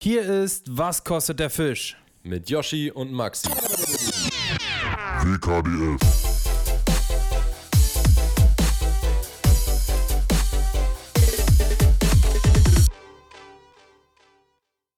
[0.00, 1.96] Hier ist Was kostet der Fisch?
[2.22, 3.48] Mit Yoshi und Maxi.
[5.24, 5.98] WKDF.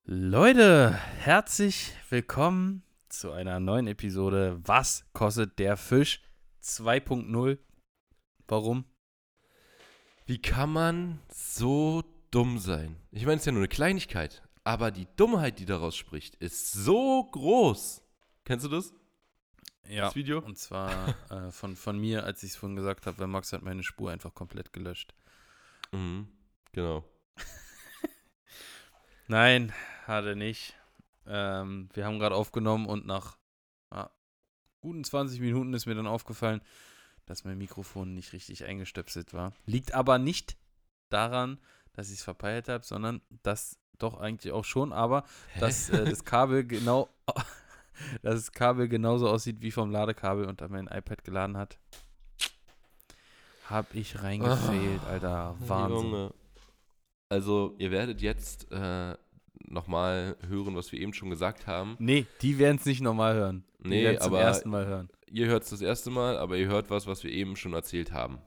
[0.04, 6.20] Leute, herzlich willkommen zu einer neuen Episode Was kostet der Fisch
[6.62, 7.56] 2.0.
[8.48, 8.84] Warum?
[10.26, 12.96] Wie kann man so dumm sein?
[13.12, 16.72] Ich meine, es ist ja nur eine Kleinigkeit, aber die Dummheit, die daraus spricht, ist
[16.72, 18.02] so groß.
[18.44, 18.92] Kennst du das?
[19.88, 20.06] Ja.
[20.06, 20.40] Das Video?
[20.40, 23.62] Und zwar äh, von, von mir, als ich es vorhin gesagt habe, weil Max hat
[23.62, 25.14] meine Spur einfach komplett gelöscht.
[25.92, 26.28] Mhm,
[26.72, 27.04] genau.
[29.26, 29.72] Nein,
[30.06, 30.76] hat er nicht.
[31.26, 33.36] Ähm, wir haben gerade aufgenommen und nach
[33.92, 34.10] ja,
[34.80, 36.60] guten 20 Minuten ist mir dann aufgefallen,
[37.26, 39.52] dass mein Mikrofon nicht richtig eingestöpselt war.
[39.66, 40.56] Liegt aber nicht
[41.08, 41.58] daran,
[41.92, 45.60] dass ich es verpeilt habe, sondern dass doch eigentlich auch schon, aber Hä?
[45.60, 47.08] dass äh, das Kabel genau
[48.22, 51.78] dass das Kabel genauso aussieht wie vom Ladekabel und an mein iPad geladen hat.
[53.68, 55.54] Hab ich reingefehlt, Alter.
[55.60, 55.96] Wahnsinn.
[56.10, 56.34] Junge.
[57.28, 59.14] Also, ihr werdet jetzt äh,
[59.68, 61.94] nochmal hören, was wir eben schon gesagt haben.
[62.00, 63.64] Nee, die werden es nicht normal hören.
[63.84, 65.08] Die Nee, werden's zum aber- ersten Mal hören.
[65.32, 68.12] Ihr hört es das erste Mal, aber ihr hört was, was wir eben schon erzählt
[68.12, 68.38] haben.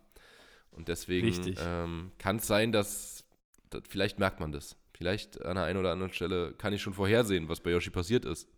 [0.72, 3.24] Und deswegen ähm, kann es sein, dass,
[3.70, 4.76] dass vielleicht merkt man das.
[5.04, 8.23] Vielleicht an der einen oder anderen Stelle kann ich schon vorhersehen, was bei Yoshi passiert
[8.23, 8.48] ist.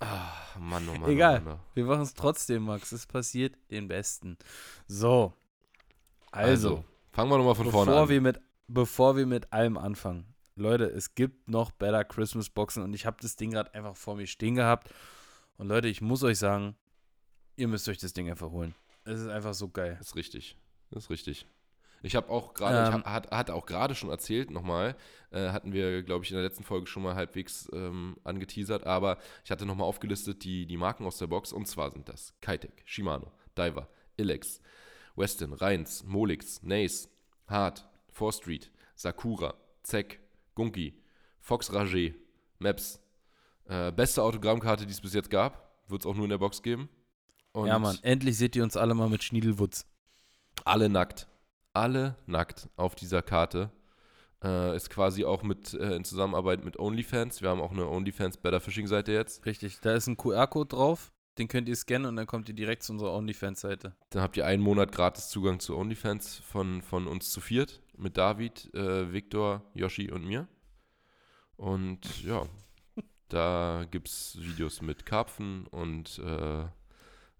[0.00, 1.08] Ah, Mann, oh Mann.
[1.08, 1.40] Egal.
[1.42, 2.90] Oh Mann, Wir machen es trotzdem, Max.
[2.90, 4.36] Es passiert den Besten.
[4.88, 5.32] So.
[5.32, 5.32] oh.
[6.32, 8.08] Also, fangen wir nochmal von vorne an.
[8.08, 10.34] wir mit, bevor wir mit allem anfangen.
[10.56, 14.16] Leute, es gibt noch Better Christmas Boxen und ich habe das Ding gerade einfach vor
[14.16, 14.92] mir stehen gehabt.
[15.56, 16.74] Und Leute, ich muss euch sagen,
[17.54, 18.74] ihr müsst euch das Ding einfach holen.
[19.04, 19.94] Es ist einfach so geil.
[19.98, 20.58] Das ist richtig.
[20.90, 21.46] Das ist richtig.
[22.02, 23.04] Ich habe auch gerade, ich Ähm.
[23.04, 24.96] hab, hat, hatte auch gerade schon erzählt nochmal,
[25.30, 29.18] äh, hatten wir, glaube ich, in der letzten Folge schon mal halbwegs ähm, angeteasert, aber
[29.44, 32.82] ich hatte nochmal aufgelistet die, die Marken aus der Box und zwar sind das Kitec,
[32.84, 34.60] Shimano, Diver, Ilex,
[35.16, 37.08] Weston, Reins, Molix, Nace,
[37.48, 40.20] Hart, 4 Street, Sakura, Zeck,
[40.54, 40.94] Gunki,
[41.40, 42.14] Fox Rage,
[42.58, 43.00] Maps.
[43.68, 46.62] Äh, beste Autogrammkarte, die es bis jetzt gab, wird es auch nur in der Box
[46.62, 46.88] geben.
[47.52, 49.86] Und ja, Mann, endlich seht ihr uns alle mal mit Schniedelwutz.
[50.64, 51.26] alle nackt.
[51.76, 53.70] Alle nackt auf dieser Karte.
[54.42, 57.42] Äh, ist quasi auch mit äh, in Zusammenarbeit mit OnlyFans.
[57.42, 59.44] Wir haben auch eine OnlyFans Better Fishing Seite jetzt.
[59.44, 61.12] Richtig, da ist ein QR-Code drauf.
[61.36, 63.94] Den könnt ihr scannen und dann kommt ihr direkt zu unserer OnlyFans-Seite.
[64.08, 67.82] Dann habt ihr einen Monat gratis Zugang zu OnlyFans von, von uns zu viert.
[67.98, 70.48] Mit David, äh, Viktor, Yoshi und mir.
[71.56, 72.46] Und ja,
[73.28, 76.64] da gibt es Videos mit Karpfen und äh,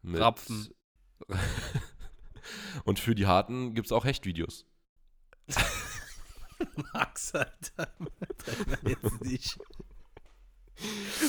[0.02, 0.20] mit.
[0.20, 0.68] Rapfen.
[2.84, 4.66] und für die Harten gibt es auch Hechtvideos.
[6.92, 7.88] Max, Alter.
[8.86, 9.58] jetzt nicht.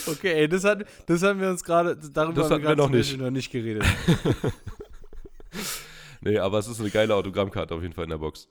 [0.08, 2.90] Okay, ey, das, hat, das haben wir uns gerade, darüber Das haben wir gerade noch
[2.90, 3.18] nicht.
[3.18, 3.86] noch nicht geredet.
[6.22, 8.50] Nee, aber es ist eine geile Autogrammkarte auf jeden Fall in der Box.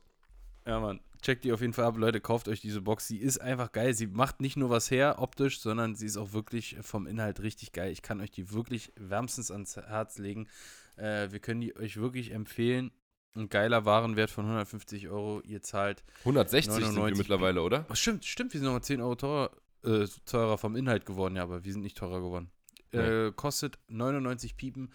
[0.66, 1.00] ja, Mann.
[1.22, 2.20] Checkt die auf jeden Fall ab, Leute.
[2.20, 3.08] Kauft euch diese Box.
[3.08, 3.92] Sie ist einfach geil.
[3.94, 7.72] Sie macht nicht nur was her optisch, sondern sie ist auch wirklich vom Inhalt richtig
[7.72, 7.90] geil.
[7.90, 10.46] Ich kann euch die wirklich wärmstens ans Herz legen.
[10.96, 12.90] Äh, wir können die euch wirklich empfehlen.
[13.34, 15.40] Ein geiler Warenwert von 150 Euro.
[15.42, 17.84] Ihr zahlt 160 sind wir 99 mittlerweile, oder?
[17.90, 19.50] Oh, stimmt, stimmt, wir sind nochmal 10 Euro teurer,
[19.84, 22.50] äh, teurer vom Inhalt geworden, ja, aber wir sind nicht teurer geworden.
[22.92, 24.90] Äh, kostet 99 Piepen.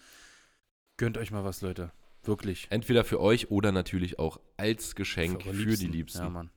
[0.96, 1.92] Gönnt euch mal was, Leute.
[2.24, 2.66] Wirklich.
[2.70, 5.92] Entweder für euch oder natürlich auch als Geschenk für, eure die Liebsten.
[5.92, 6.18] Liebsten.
[6.22, 6.50] Ja, Mann.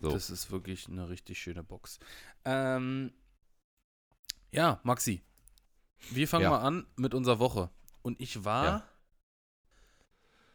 [0.00, 0.10] so.
[0.10, 2.00] Das ist wirklich eine richtig schöne Box.
[2.44, 3.12] Ähm,
[4.50, 5.22] ja, Maxi.
[6.10, 6.50] Wir fangen Ja.
[6.50, 7.70] mal an mit unserer Woche.
[8.02, 8.64] Und ich war.
[8.64, 8.88] Ja.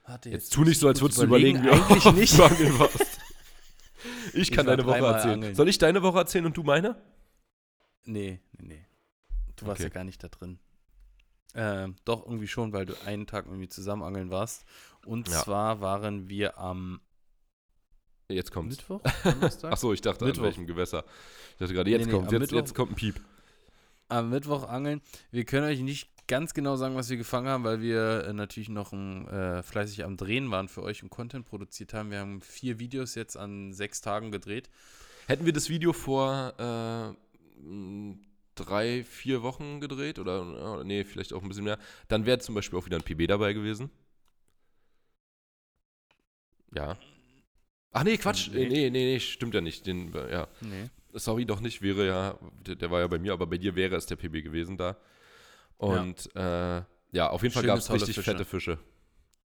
[0.05, 2.37] Warte, Jetzt tu nicht so, als würdest du überlegen, wie Eigentlich oft nicht.
[2.37, 3.01] du angeln warst.
[4.33, 5.33] Ich Ich kann war deine Woche erzählen.
[5.35, 5.55] angeln.
[5.55, 7.01] Soll ich deine Woche erzählen und du meine?
[8.05, 8.85] Nee, nee, nee.
[9.55, 9.89] Du warst Okay.
[9.89, 10.59] ja gar nicht da drin.
[11.55, 14.65] Ähm, doch, irgendwie schon, weil du einen Tag mit mir zusammen angeln warst.
[15.05, 15.41] Und Ja.
[15.43, 17.01] zwar waren wir am
[18.29, 18.77] Jetzt kommt's.
[18.77, 19.01] Mittwoch?
[19.63, 20.41] Achso, ich dachte, Mittwoch.
[20.41, 21.03] an welchem Gewässer.
[21.53, 22.27] Ich dachte gerade, Nee, jetzt nee, kommt's.
[22.27, 22.57] am Jetzt, Mittwoch.
[22.57, 23.19] jetzt kommt ein Piep.
[24.09, 25.01] am Mittwoch angeln.
[25.31, 28.69] Wir können euch nicht ganz genau sagen, was wir gefangen haben, weil wir äh, natürlich
[28.69, 32.11] noch ein, äh, fleißig am Drehen waren für euch und Content produziert haben.
[32.11, 34.69] Wir haben vier Videos jetzt an sechs Tagen gedreht.
[35.27, 37.15] Hätten wir das Video vor äh,
[38.55, 42.55] drei, vier Wochen gedreht oder, oder nee, vielleicht auch ein bisschen mehr, dann wäre zum
[42.55, 43.89] Beispiel auch wieder ein PB dabei gewesen.
[46.73, 46.97] Ja.
[47.91, 48.49] Ach nee, Quatsch.
[48.51, 48.67] Nee.
[48.67, 49.87] Nee, nee, nee, stimmt ja nicht.
[49.87, 50.47] Den, ja.
[50.61, 50.89] Nee.
[51.13, 53.95] Sorry, doch nicht, wäre ja, der, der war ja bei mir, aber bei dir wäre
[53.95, 54.97] es der PB gewesen da.
[55.77, 58.31] Und ja, äh, ja auf jeden Fall gab es richtig Fische.
[58.31, 58.79] fette Fische.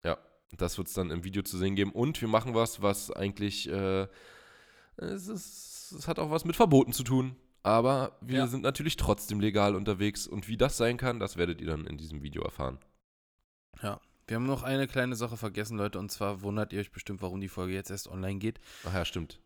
[0.05, 0.19] Ja,
[0.57, 1.93] das wird es dann im Video zu sehen geben.
[1.93, 4.07] Und wir machen was, was eigentlich, äh,
[4.97, 7.37] es ist es hat auch was mit Verboten zu tun.
[7.63, 8.47] Aber wir Ja.
[8.47, 10.27] sind natürlich trotzdem legal unterwegs.
[10.27, 12.79] Und wie das sein kann, das werdet ihr dann in diesem Video erfahren.
[14.29, 17.41] Wir haben noch eine kleine Sache vergessen, Leute, und zwar wundert ihr euch bestimmt, warum
[17.41, 18.61] die Folge jetzt erst online geht.
[18.87, 19.41] Ach ja, stimmt.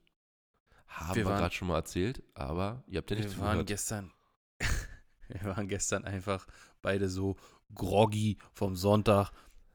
[0.87, 3.47] Haben Wir wir, waren- gerade schon mal erzählt, aber ihr habt ja nicht Wir waren
[3.49, 3.67] zugehört.
[3.69, 4.13] gestern,
[5.29, 6.47] wir waren gestern einfach
[6.83, 7.37] beide so
[7.75, 9.31] groggy vom Sonntag,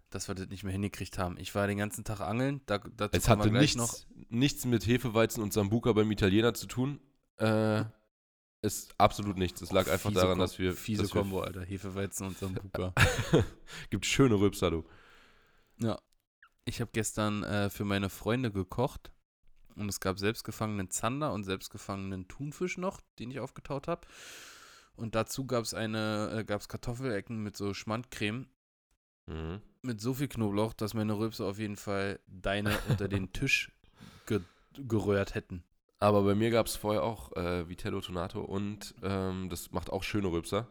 [0.09, 1.37] dass wir das nicht mehr hingekriegt haben.
[1.37, 5.53] Ich war den ganzen Tag angeln, da, dazu Es hatte nichts, nichts mit Hefeweizen und
[5.53, 6.99] Sambuka beim Italiener zu tun.
[7.37, 7.83] Äh,
[8.61, 9.61] ist absolut nichts.
[9.61, 10.73] Es lag einfach Fiese daran, Kom- dass wir.
[10.73, 11.63] Fiese dass wir, Kombo, Alter.
[11.63, 12.93] Hefeweizen und Sambuka.
[13.89, 14.83] Gibt schöne Rülpser, du.
[15.79, 15.99] ja.
[16.63, 19.11] Ich habe gestern äh, für meine Freunde gekocht
[19.75, 24.05] und es gab selbstgefangenen Zander und selbstgefangenen Thunfisch noch, den ich aufgetaut habe.
[24.95, 28.47] Und dazu gab es eine, äh, gab's Kartoffelecken mit so Schmandcreme
[29.27, 29.61] Mhm.
[29.83, 33.71] mit so viel Knoblauch, dass meine Rülpse auf jeden Fall deine unter den Tisch
[34.25, 34.41] ge
[34.75, 35.63] gerührt hätten.
[35.99, 40.03] Aber bei mir gab es vorher auch äh, Vitello Tonato und ähm, das macht auch
[40.03, 40.67] schöne Rülpser.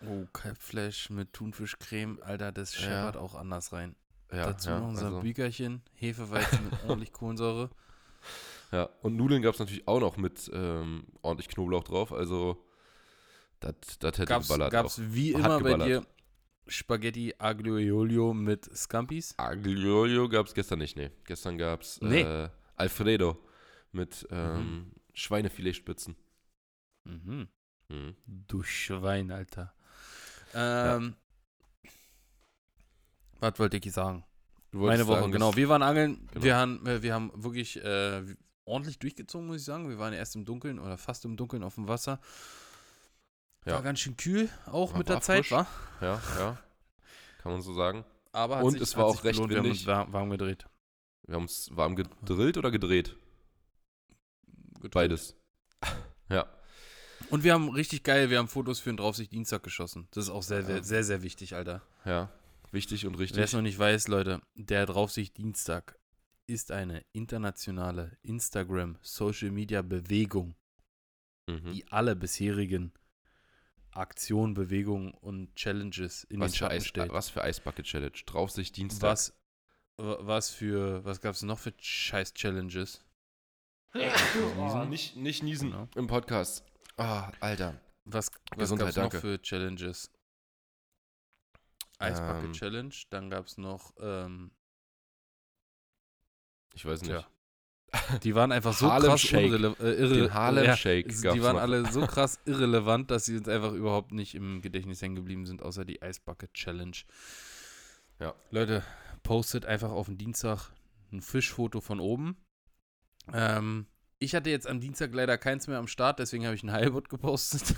[0.00, 2.80] Oh, Kalbfleisch mit Thunfischcreme, Alter, das Ja.
[2.82, 3.96] scheppert auch anders rein.
[4.30, 7.70] Ja, Dazu ja, noch unser also, Bügerchen, Hefeweizen mit ordentlich Kohlensäure.
[8.70, 8.84] ja.
[9.02, 12.12] Und Nudeln gab es natürlich auch noch mit ähm, ordentlich Knoblauch drauf.
[12.12, 12.64] Also,
[13.60, 13.74] das
[14.18, 15.02] hätte Gab's, geballert gab's auch.
[15.08, 15.88] wie Hat immer bei geballert.
[15.88, 16.06] dir
[16.66, 19.34] Spaghetti Aglio e Olio mit Scampis?
[19.38, 21.10] Aglio gab es gestern nicht, nee.
[21.24, 22.20] Gestern gab es Nee.
[22.22, 23.38] äh, Alfredo
[23.92, 26.14] mit ähm, Schweinefiletspitzen.
[27.04, 27.48] Mhm.
[27.88, 28.16] Mhm.
[28.26, 29.72] Du Schwein, Alter.
[30.54, 31.14] Ähm,
[33.40, 34.24] Was wollte ich sagen?
[34.72, 35.56] Meine Woche, sagen, genau.
[35.56, 36.28] Wir waren angeln.
[36.32, 36.44] Genau.
[36.44, 38.22] Wir, haben, äh, wir haben wirklich äh,
[38.66, 39.88] ordentlich durchgezogen, muss ich sagen.
[39.88, 42.20] Wir waren erst im Dunkeln oder fast im Dunkeln auf dem Wasser.
[43.64, 43.74] Ja.
[43.74, 45.50] War ganz schön kühl, auch War- mit der war Zeit, frisch.
[45.52, 45.66] war.
[46.00, 46.58] Ja, ja.
[47.42, 48.04] Kann man so sagen.
[48.32, 49.50] Aber hat Und sich, es war hat auch recht gelohnt.
[49.50, 49.86] Wir haben windig.
[49.88, 50.66] uns warm, gedreht.
[51.26, 53.16] Wir haben uns warm gedrillt oder gedreht?
[54.74, 54.92] Gedreht.
[54.92, 55.36] Beides.
[56.30, 56.46] ja.
[57.30, 60.08] Und wir haben richtig geil, wir haben Fotos für den Draufsicht Dienstag geschossen.
[60.12, 60.66] Das ist auch sehr, Ja.
[60.66, 61.82] sehr, sehr, sehr wichtig, Alter.
[62.04, 62.30] Ja.
[62.70, 63.52] Wichtig und Wer es richtig.
[63.54, 65.98] noch nicht weiß, Leute, der Draufsicht Dienstag
[66.46, 70.54] ist eine internationale Instagram-Social-Media-Bewegung,
[71.48, 71.72] Mhm.
[71.72, 72.92] die alle bisherigen
[73.98, 77.12] Aktionen, Bewegungen und Challenges in Was den für, Schatten Eis, stellt.
[77.12, 78.12] was für Eisbucket Challenge?
[78.26, 79.10] Draufsicht Dienstag.
[79.10, 79.32] Was,
[79.96, 83.04] wa- was für, was gab es noch für scheiß Challenges?
[83.94, 85.88] Oh, nicht, nicht niesen Genau.
[85.96, 86.64] im Podcast.
[86.96, 87.80] Ah, Alter.
[88.04, 90.10] Was, was gab es noch für Challenges?
[91.98, 92.52] Eisbucket Ähm.
[92.52, 94.52] Challenge, dann gab es noch, ähm,
[96.74, 97.10] Ich weiß nicht.
[97.10, 97.26] Tja.
[98.22, 99.52] Die waren einfach so Harlem krass Shake.
[99.52, 101.62] äh, irre, Harlem ja, Shake Die waren noch.
[101.62, 105.62] alle so krass irrelevant, dass sie uns einfach überhaupt nicht im Gedächtnis hängen geblieben sind,
[105.62, 106.96] außer die Eisbucket Challenge.
[108.20, 108.34] Ja.
[108.50, 108.82] Leute,
[109.22, 110.70] postet einfach auf den Dienstag
[111.12, 112.36] ein Fischfoto von oben.
[113.32, 113.86] Ähm,
[114.18, 117.08] ich hatte jetzt am Dienstag leider keins mehr am Start, deswegen habe ich ein Heilbutt
[117.08, 117.74] gepostet.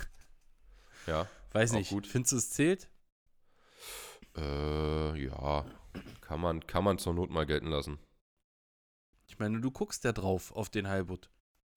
[1.07, 1.27] Ja.
[1.53, 2.07] Weiß nicht, gut.
[2.07, 2.89] findest du es zählt?
[4.37, 5.65] Äh, ja.
[6.21, 7.99] Kann man, kann man zur Not mal gelten lassen.
[9.31, 11.29] Ich meine, du guckst ja drauf auf den Heilbutt.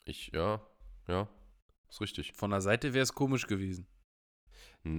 [0.04, 0.60] Ich, ja.
[1.06, 1.28] Ja.
[1.88, 2.32] Ist richtig.
[2.32, 3.86] Von der Seite wäre es komisch gewesen.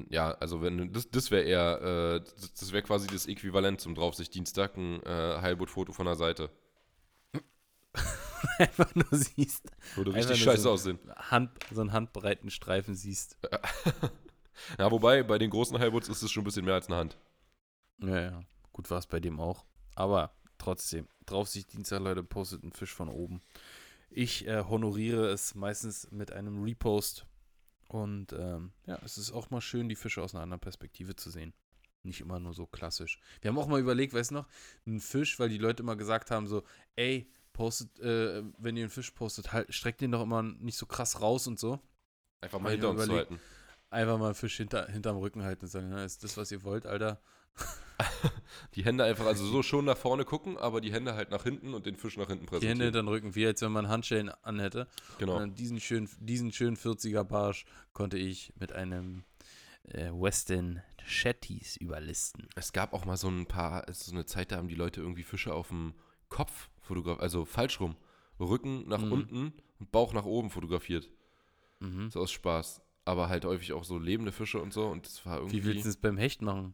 [0.10, 3.82] Ja, also wenn du- das, das wäre eher, äh, das, das wäre quasi das Äquivalent
[3.82, 6.50] zum Draufsicht Dienstag, ein äh, Heilbutt-Foto von der Seite.
[8.58, 11.00] einfach nur siehst, Würde Einfach richtig scheiße so- aussehen.
[11.18, 13.38] Hand, so einen handbreiten Streifen siehst.
[14.80, 17.18] Ja, wobei, bei den großen Heilbutts ist es schon ein bisschen mehr als eine Hand.
[18.02, 18.40] Ja, ja.
[18.72, 19.66] Gut war es bei dem auch.
[19.96, 23.42] Aber trotzdem, Draufsicht Dienstag, Leute, postet einen Fisch von oben.
[24.10, 27.26] Ich äh, honoriere es meistens mit einem Repost.
[27.88, 31.30] Und ähm, ja, es ist auch mal schön, die Fische aus einer anderen Perspektive zu
[31.30, 31.54] sehen.
[32.04, 33.20] Nicht immer nur so klassisch.
[33.42, 34.48] Wir haben auch mal überlegt, weißt du noch,
[34.86, 36.64] einen Fisch, weil die Leute immer gesagt haben, so,
[36.96, 40.86] ey, postet, äh, wenn ihr einen Fisch postet, halt, streckt den doch immer nicht so
[40.86, 41.80] krass raus und so.
[42.42, 43.40] Einfach mal hinter uns halten.
[43.90, 46.64] Einfach mal einen Fisch hinter, hinterm Rücken halten und sagen, na, ist das, was ihr
[46.64, 47.22] wollt, Alter?
[48.76, 51.74] Die Hände einfach, also so schon nach vorne gucken, aber die Hände halt nach hinten
[51.74, 52.72] und den Fisch nach hinten Die präsentieren.
[52.74, 54.88] Hände hinterm Rücken, wie als wenn man Handschellen anhätte.
[55.18, 55.36] genau.
[55.36, 59.24] Und dann diesen schönen, diesen schönen 40er Barsch konnte ich mit einem
[59.86, 62.50] äh, Weston Shetties überlisten.
[62.56, 64.76] Es gab auch mal so ein paar, es ist so eine Zeit, da haben die
[64.76, 65.94] Leute irgendwie Fische auf dem
[66.28, 67.96] Kopf fotografiert, also falsch rum.
[68.40, 69.12] Rücken nach Mhm.
[69.14, 71.10] unten und Bauch nach oben fotografiert.
[71.80, 72.10] Mhm.
[72.10, 72.82] So aus Spaß.
[73.06, 74.88] Aber halt häufig auch so lebende Fische und so.
[74.88, 75.62] Und das war irgendwie.
[75.64, 76.74] Wie willst du es beim Hecht machen?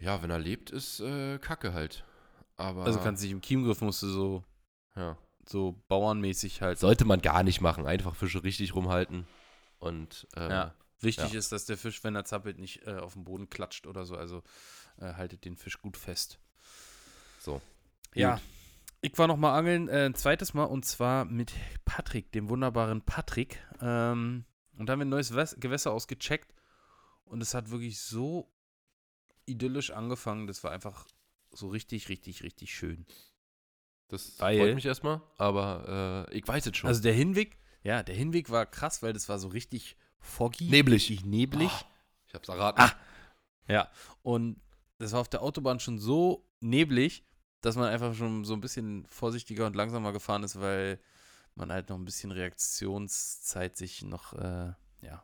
[0.00, 2.04] Ja, wenn er lebt, ist äh, Kacke halt.
[2.56, 2.84] Aber.
[2.84, 4.44] Also kannst du dich im Chiemgriff musst du so,
[4.96, 5.16] Ja.
[5.46, 6.78] so bauernmäßig halt.
[6.78, 7.86] Sollte man gar nicht machen.
[7.86, 9.26] Einfach Fische richtig rumhalten.
[9.78, 10.26] Und.
[10.36, 10.74] Äh, Ja.
[11.02, 11.38] Wichtig ja.
[11.38, 14.16] ist, dass der Fisch, wenn er zappelt, nicht äh, auf den Boden klatscht oder so.
[14.16, 14.42] Also
[14.98, 16.38] äh, haltet den Fisch gut fest.
[17.40, 17.62] So.
[18.14, 18.34] Ja.
[18.34, 18.42] Gut.
[19.00, 21.54] ich war noch mal angeln, äh, ein zweites Mal, und zwar mit
[21.86, 23.62] Patrick, dem wunderbaren Patrick.
[23.80, 24.44] Ähm,
[24.76, 26.52] und da haben wir ein neues Wes Gewässer ausgecheckt.
[27.24, 28.52] Und es hat wirklich so
[29.50, 30.46] idyllisch angefangen.
[30.46, 31.06] Das war einfach
[31.50, 33.06] so richtig, richtig, richtig schön.
[34.08, 36.88] Das Weil- freut mich erstmal, aber äh, ich weiß es schon.
[36.88, 40.64] Also der Hinweg, ja, der Hinweg war krass, weil das war so richtig foggy.
[40.68, 41.08] Neblig.
[41.10, 41.70] Richtig neblig.
[41.72, 41.86] Oh,
[42.26, 42.82] ich hab's erraten.
[42.82, 42.92] Ah.
[43.68, 43.88] Ja,
[44.22, 44.60] und
[44.98, 47.24] das war auf der Autobahn schon so neblig,
[47.60, 50.98] dass man einfach schon so ein bisschen vorsichtiger und langsamer gefahren ist, weil
[51.54, 55.22] man halt noch ein bisschen Reaktionszeit sich noch äh, ja,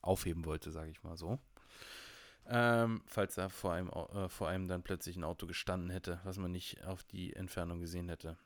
[0.00, 1.38] aufheben wollte, sage ich mal so.
[2.46, 6.36] Ähm, falls da vor einem, äh, vor einem dann plötzlich ein Auto gestanden hätte, was
[6.36, 8.36] man nicht auf die Entfernung gesehen hätte.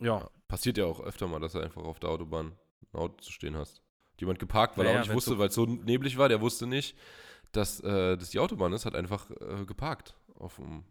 [0.00, 2.52] Ja, Ja, passiert ja auch öfter mal, dass du einfach auf der Autobahn
[2.92, 3.80] ein Auto zu stehen hast.
[4.18, 6.40] Jemand geparkt, weil Ja, er auch nicht wusste, so- weil es so neblig war, der
[6.40, 6.96] wusste nicht,
[7.52, 10.84] dass äh, das die Autobahn ist, hat einfach äh, geparkt auf dem,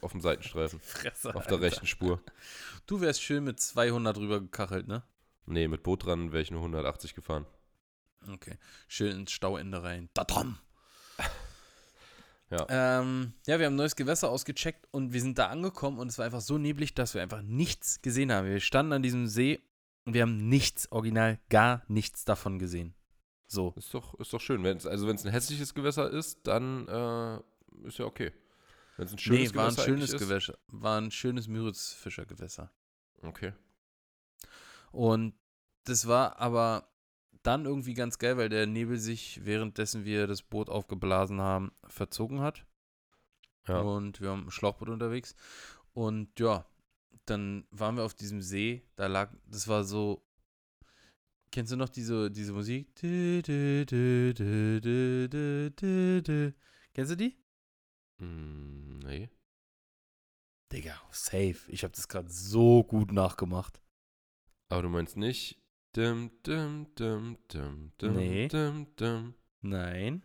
[0.00, 1.34] auf dem Seitenstreifen, Fresse.
[1.34, 1.60] auf der Alter.
[1.66, 2.20] rechten Spur.
[2.86, 5.02] Du wärst schön mit 200 drüber gekachelt, ne?
[5.44, 7.46] Nee, mit Boot dran wäre ich nur 180 gefahren.
[8.32, 8.56] Okay.
[8.88, 10.08] Schön ins Stauende rein.
[10.14, 10.58] Da drum.
[12.50, 12.66] Ja.
[12.68, 16.18] Ähm, ja, wir haben ein neues Gewässer ausgecheckt und wir sind da angekommen und es
[16.18, 18.46] war einfach so neblig, dass wir einfach nichts gesehen haben.
[18.46, 19.60] Wir standen an diesem See
[20.04, 22.94] und wir haben nichts, original gar nichts davon gesehen.
[23.48, 23.74] So.
[23.76, 24.62] Ist doch, ist doch schön.
[24.62, 28.32] Wenn's, also wenn es ein hässliches Gewässer ist, dann äh, ist ja okay.
[28.96, 30.58] Wenn es ein schönes nee, war ein schönes eigentlich Gewässer.
[30.68, 32.70] War ein schönes Müritzfischergewässer.
[33.16, 33.24] ist.
[33.24, 33.52] Okay.
[34.92, 35.34] Und
[35.84, 36.88] das war aber
[37.46, 42.40] dann irgendwie ganz geil, weil der Nebel sich, währenddessen wir das Boot aufgeblasen haben, verzogen
[42.40, 42.66] hat.
[43.68, 43.80] Ja.
[43.80, 45.36] Und wir haben ein Schlauchboot unterwegs.
[45.92, 46.66] Und ja,
[47.24, 48.82] dann waren wir auf diesem See.
[48.96, 50.22] Da lag, das war so.
[51.52, 52.94] Kennst du noch diese, diese Musik?
[52.96, 53.84] Du, du,
[56.22, 56.54] du.
[56.92, 57.36] Kennst du die?
[58.18, 59.30] Mm, nee.
[60.72, 61.58] Digga, safe.
[61.68, 63.80] Ich habe das gerade so gut nachgemacht.
[64.68, 65.60] Aber du meinst nicht.
[65.96, 68.48] Dum, dum, dum, dum, dum, nee.
[68.48, 69.34] dum, dum.
[69.62, 70.22] Nein.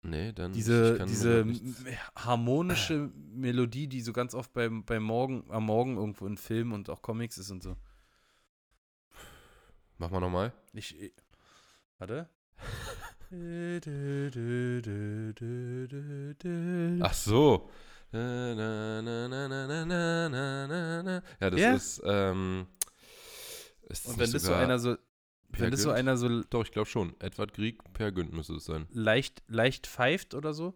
[0.00, 1.44] Nee, dann diese, diese
[2.16, 6.88] harmonische Melodie, die so ganz oft beim, beim Morgen, am Morgen irgendwo in Filmen und
[6.88, 7.76] auch Comics ist und so.
[9.98, 10.54] Mach mal nochmal.
[10.72, 10.98] Ich.
[10.98, 11.12] Äh,
[11.98, 12.30] warte.
[17.02, 17.68] Ach so.
[18.12, 18.54] Ja,
[21.50, 21.74] das yeah.
[21.74, 22.00] ist.
[22.06, 22.66] Ähm,
[23.88, 24.96] ist Und wenn das so einer so,
[25.50, 27.14] wenn das so einer so Doch, ich glaube schon.
[27.20, 28.86] Edward Grieg per Günd müsste es sein.
[28.90, 30.74] leicht, leicht pfeift oder so.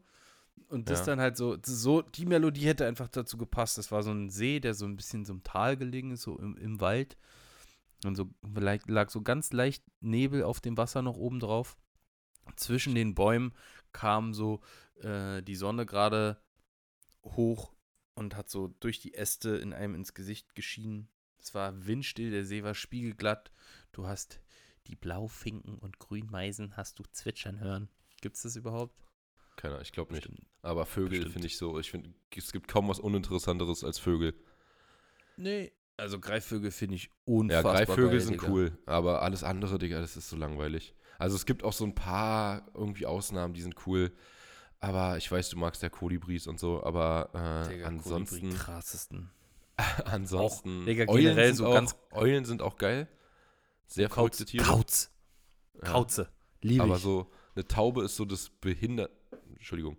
[0.69, 1.07] Und das Ja.
[1.07, 3.79] dann halt so, so, die Melodie hätte einfach dazu gepasst.
[3.79, 6.38] Das war so ein See, der so ein bisschen so im Tal gelegen ist, so
[6.38, 7.17] im, im Wald.
[8.05, 11.77] Und so lag, lag so ganz leicht Nebel auf dem Wasser noch oben drauf.
[12.57, 13.53] Zwischen den Bäumen
[13.93, 14.61] kam so
[15.00, 16.41] äh, die Sonne gerade
[17.25, 17.73] hoch
[18.15, 21.09] und hat so durch die Äste in einem ins Gesicht geschienen.
[21.49, 23.50] Es war windstill, der See war spiegelglatt.
[23.93, 24.38] Du hast
[24.87, 27.88] die Blaufinken und Grünmeisen hast du zwitschern hören.
[28.21, 28.95] Gibt's das überhaupt?
[29.57, 30.28] Keiner, ich glaube nicht.
[30.61, 31.78] Aber Vögel finde ich so.
[31.78, 34.35] Ich finde, es gibt kaum was Uninteressanteres als Vögel.
[35.38, 35.73] Nee.
[35.97, 38.49] Also Greifvögel finde ich Ja, unfassbar Greifvögel geil, sind Digga.
[38.52, 38.78] cool.
[38.85, 40.95] Aber alles andere, Digga, das ist so langweilig.
[41.19, 44.12] Also es gibt auch so ein paar irgendwie Ausnahmen, die sind cool.
[44.81, 46.85] Aber ich weiß, du magst ja Kolibris und so.
[46.85, 48.40] Aber äh, Digga, ansonsten.
[48.40, 49.31] Kolibri, krassesten.
[50.04, 50.82] Ansonsten.
[50.82, 53.08] Auch, Digga, Eulen, generell sind so auch, ganz- Eulen sind auch geil.
[53.87, 54.64] Sehr verrückte Tiere.
[54.64, 55.11] Kauz.
[55.75, 55.92] Ja.
[55.92, 56.28] Kauze.
[56.61, 57.02] Liebe Aber ich.
[57.02, 59.12] so, eine Taube ist so das Behindert.
[59.54, 59.97] Entschuldigung.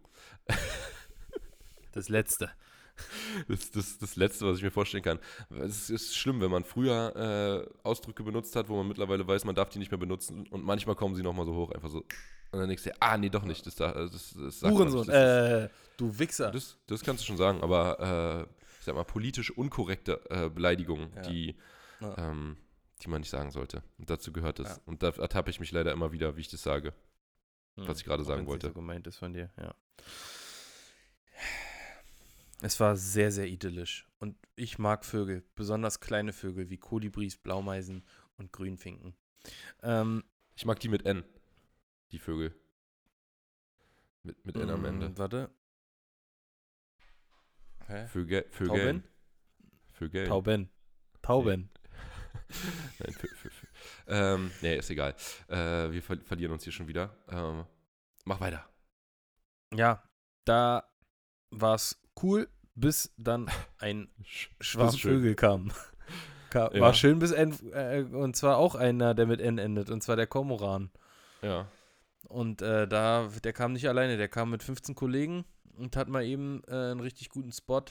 [1.91, 2.49] Das letzte.
[3.47, 5.19] Das, das, das Letzte, was ich mir vorstellen kann.
[5.61, 9.55] Es ist schlimm, wenn man früher äh, Ausdrücke benutzt hat, wo man mittlerweile weiß, man
[9.55, 10.45] darf die nicht mehr benutzen.
[10.47, 11.99] Und manchmal kommen sie nochmal so hoch, einfach so.
[12.51, 13.65] Und dann denkst du, dir, ah, nee, doch nicht.
[13.65, 14.99] Das, da, das, das sagt man Hurensohn.
[15.01, 16.51] nicht, das, Äh, du Wichser.
[16.51, 21.11] das, das kannst du schon sagen, aber äh, ich sag mal, politisch unkorrekte äh, Beleidigungen,
[21.15, 21.21] Ja.
[21.23, 21.55] die,
[21.99, 22.17] Ja.
[22.31, 22.57] ähm,
[23.03, 23.83] die man nicht sagen sollte.
[23.97, 24.79] Und dazu gehört es.
[24.85, 26.93] Und da ertappe ich mich leider immer wieder, wie ich das sage.
[27.75, 28.67] was ich gerade sagen wollte.
[28.67, 29.73] So gemeint ist von dir, ja.
[32.61, 34.05] Es war sehr, sehr idyllisch.
[34.19, 38.03] Und ich mag Vögel, besonders kleine Vögel wie Kolibris, Blaumeisen
[38.37, 39.13] und Grünfinken.
[39.81, 40.23] Ähm,
[40.55, 41.23] Ich mag die mit N.
[42.11, 42.53] Die Vögel.
[44.23, 45.09] Mit, mit N am Ende.
[45.09, 45.49] mm, Warte.
[48.07, 48.45] Vögel.
[48.49, 48.67] Vögel.
[48.67, 49.03] Tauben?
[49.93, 50.27] Vögel.
[50.27, 50.69] Tauben.
[51.21, 51.69] Tauben.
[52.99, 53.67] Nein, fü- fü- fü-
[54.07, 55.13] ähm, nee, ist egal.
[55.47, 57.15] Äh, wir ver verlieren uns hier schon wieder.
[57.29, 57.65] Ähm,
[58.25, 58.67] mach weiter.
[59.73, 60.03] Ja,
[60.45, 60.83] da
[61.51, 65.17] war es cool, bis dann ein Sch Schwarm das ist schön.
[65.19, 65.71] Vögel kam.
[66.49, 66.81] Ka Ja.
[66.81, 70.15] War schön bis N, äh, und zwar auch einer, der mit N endet, und zwar
[70.15, 70.89] der Kormoran.
[71.43, 71.67] Ja.
[72.27, 75.45] Und äh, da, der kam nicht alleine, der kam mit 15 Kollegen
[75.79, 77.85] und hat mal eben äh, einen richtig guten Spot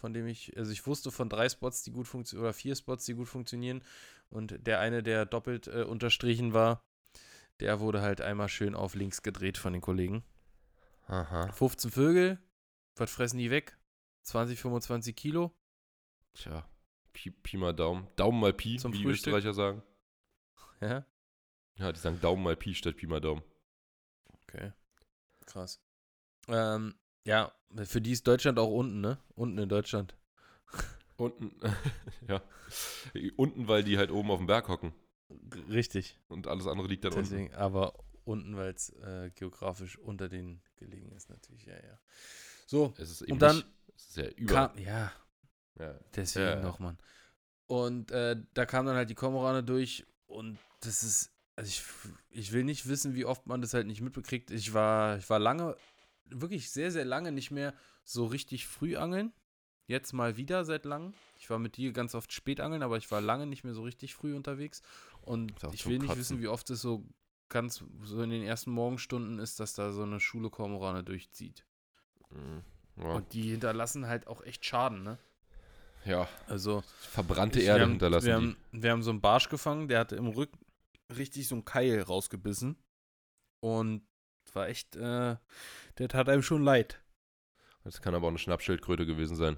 [0.00, 3.04] von dem ich, also ich wusste von drei Spots, die gut funktionieren, oder vier Spots,
[3.04, 3.84] die gut funktionieren.
[4.30, 6.82] Und der eine, der doppelt äh, unterstrichen war,
[7.60, 10.24] der wurde halt einmal schön auf links gedreht von den Kollegen.
[11.06, 11.52] Aha.
[11.52, 12.38] 15 Vögel,
[12.96, 13.76] was fressen die weg?
[14.22, 15.52] 20, 25 Kilo.
[16.34, 16.66] Tja,
[17.12, 18.08] Pi, Pi mal Daumen.
[18.16, 19.34] Daumen mal Pi, Zum wie die Frühstück.
[19.34, 19.82] Österreicher sagen.
[20.80, 21.04] Ja,
[21.76, 23.42] Ja, die sagen Daumen mal Pi statt Pi mal Daumen.
[24.44, 24.72] okay.
[25.44, 25.80] Krass.
[26.48, 26.94] Ähm,
[27.30, 27.52] ja,
[27.84, 29.18] für die ist Deutschland auch unten, ne?
[29.36, 30.16] Unten in Deutschland.
[31.16, 31.52] Unten,
[32.28, 32.42] ja.
[33.36, 34.92] Unten, weil die halt oben auf dem Berg hocken.
[35.68, 36.18] Richtig.
[36.28, 37.30] Und alles andere liegt dann unten.
[37.30, 37.94] Deswegen, aber
[38.24, 41.98] unten, weil es äh, geografisch unter den gelegen ist, natürlich, ja, ja.
[42.66, 44.54] So, Es ist eben Und dann nicht, es ist ja über.
[44.54, 45.12] kam, ja,
[45.78, 45.94] ja.
[46.16, 46.62] deswegen Ja, ja.
[46.62, 46.98] noch, Mann.
[47.66, 51.84] Und äh, da kam dann halt die Kormorane durch und das ist, also ich,
[52.30, 54.50] ich will nicht wissen, wie oft man das halt nicht mitbekriegt.
[54.50, 55.76] Ich war, ich war lange,
[56.32, 59.32] wirklich sehr, sehr lange nicht mehr so richtig früh angeln.
[59.86, 61.14] Jetzt mal wieder seit langem.
[61.36, 63.82] Ich war mit dir ganz oft spät angeln, aber ich war lange nicht mehr so
[63.82, 64.82] richtig früh unterwegs.
[65.22, 66.20] Und ich will nicht Kotzen.
[66.20, 67.04] wissen, wie oft es so
[67.48, 71.66] ganz so in den ersten Morgenstunden ist, dass da so eine Schule Kormorane durchzieht.
[72.30, 72.62] Mhm.
[73.02, 73.12] Ja.
[73.14, 75.18] Und die hinterlassen halt auch echt Schaden, ne?
[76.04, 78.34] ja, Also verbrannte ich- Erde wir haben, hinterlassen wir.
[78.34, 80.58] Haben, wir haben so einen Barsch gefangen, der hatte im Rücken
[81.16, 82.76] richtig so einen Keil rausgebissen.
[83.60, 84.06] Und
[84.54, 85.36] war echt, äh,
[85.98, 87.00] der tat einem schon leid.
[87.84, 89.56] Das kann aber auch eine Schnappschildkröte gewesen sein.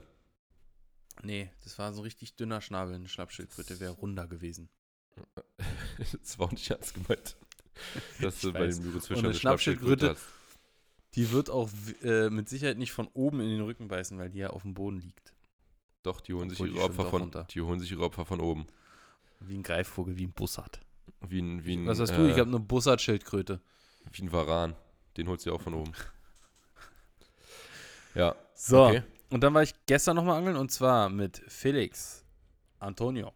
[1.22, 2.94] Nee, das war so ein richtig dünner Schnabel.
[2.94, 4.68] Eine Schnappschildkröte wäre runder gewesen.
[6.22, 7.36] das war auch nicht ernst gemeint.
[8.20, 10.26] Dass du bei dem Fischer eine Schnappschildkröte- hast.
[11.14, 11.68] Die wird auch
[12.02, 14.72] äh, mit Sicherheit nicht von oben in den Rücken beißen, weil die ja auf dem
[14.72, 15.34] Boden liegt.
[16.02, 17.46] Doch, die holen, sich Obwohl, ihre Opfer von, runter.
[17.50, 18.66] die holen sich ihre Opfer von oben.
[19.40, 20.80] Wie ein Greifvogel, wie ein Bussard.
[21.20, 22.26] Wie ein, wie ein, Was hast du?
[22.28, 23.60] Ich äh, habe eine Bussard-Schildkröte.
[24.10, 24.74] Wie ein Varan.
[25.16, 25.92] Den holst du dir auch von oben.
[28.14, 29.02] Ja, So, okay.
[29.30, 32.24] und dann war ich gestern nochmal angeln und zwar mit Felix,
[32.78, 33.32] Antonio,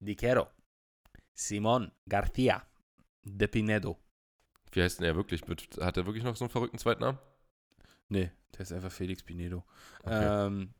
[0.00, 0.48] Diquero,
[1.34, 2.66] Simon Garcia,
[3.22, 3.98] De Pinedo.
[4.72, 5.42] Wie heißt denn er wirklich?
[5.80, 7.18] Hat er wirklich noch so einen verrückten Zweitnamen?
[8.08, 9.64] Nee, der ist einfach Felix Pinedo.
[10.02, 10.46] Okay.
[10.46, 10.74] Ähm,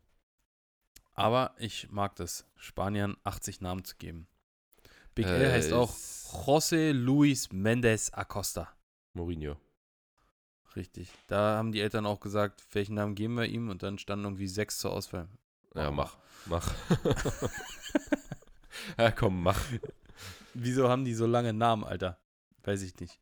[1.14, 4.26] aber ich mag das, Spaniern 80 Namen zu geben.
[5.14, 8.72] Big L Äh, heißt auch José Luis Mendes Acosta.
[9.12, 9.56] Mourinho.
[10.74, 11.10] Richtig.
[11.26, 14.48] Da haben die Eltern auch gesagt, welchen Namen geben wir ihm und dann standen irgendwie
[14.48, 15.28] sechs zur Auswahl.
[15.74, 15.92] Ja, Oh.
[15.92, 16.16] mach.
[16.46, 16.74] Mach.
[18.98, 19.60] ja, komm, mach.
[20.54, 22.18] Wieso haben die so lange Namen, Alter?
[22.64, 23.20] Weiß ich nicht.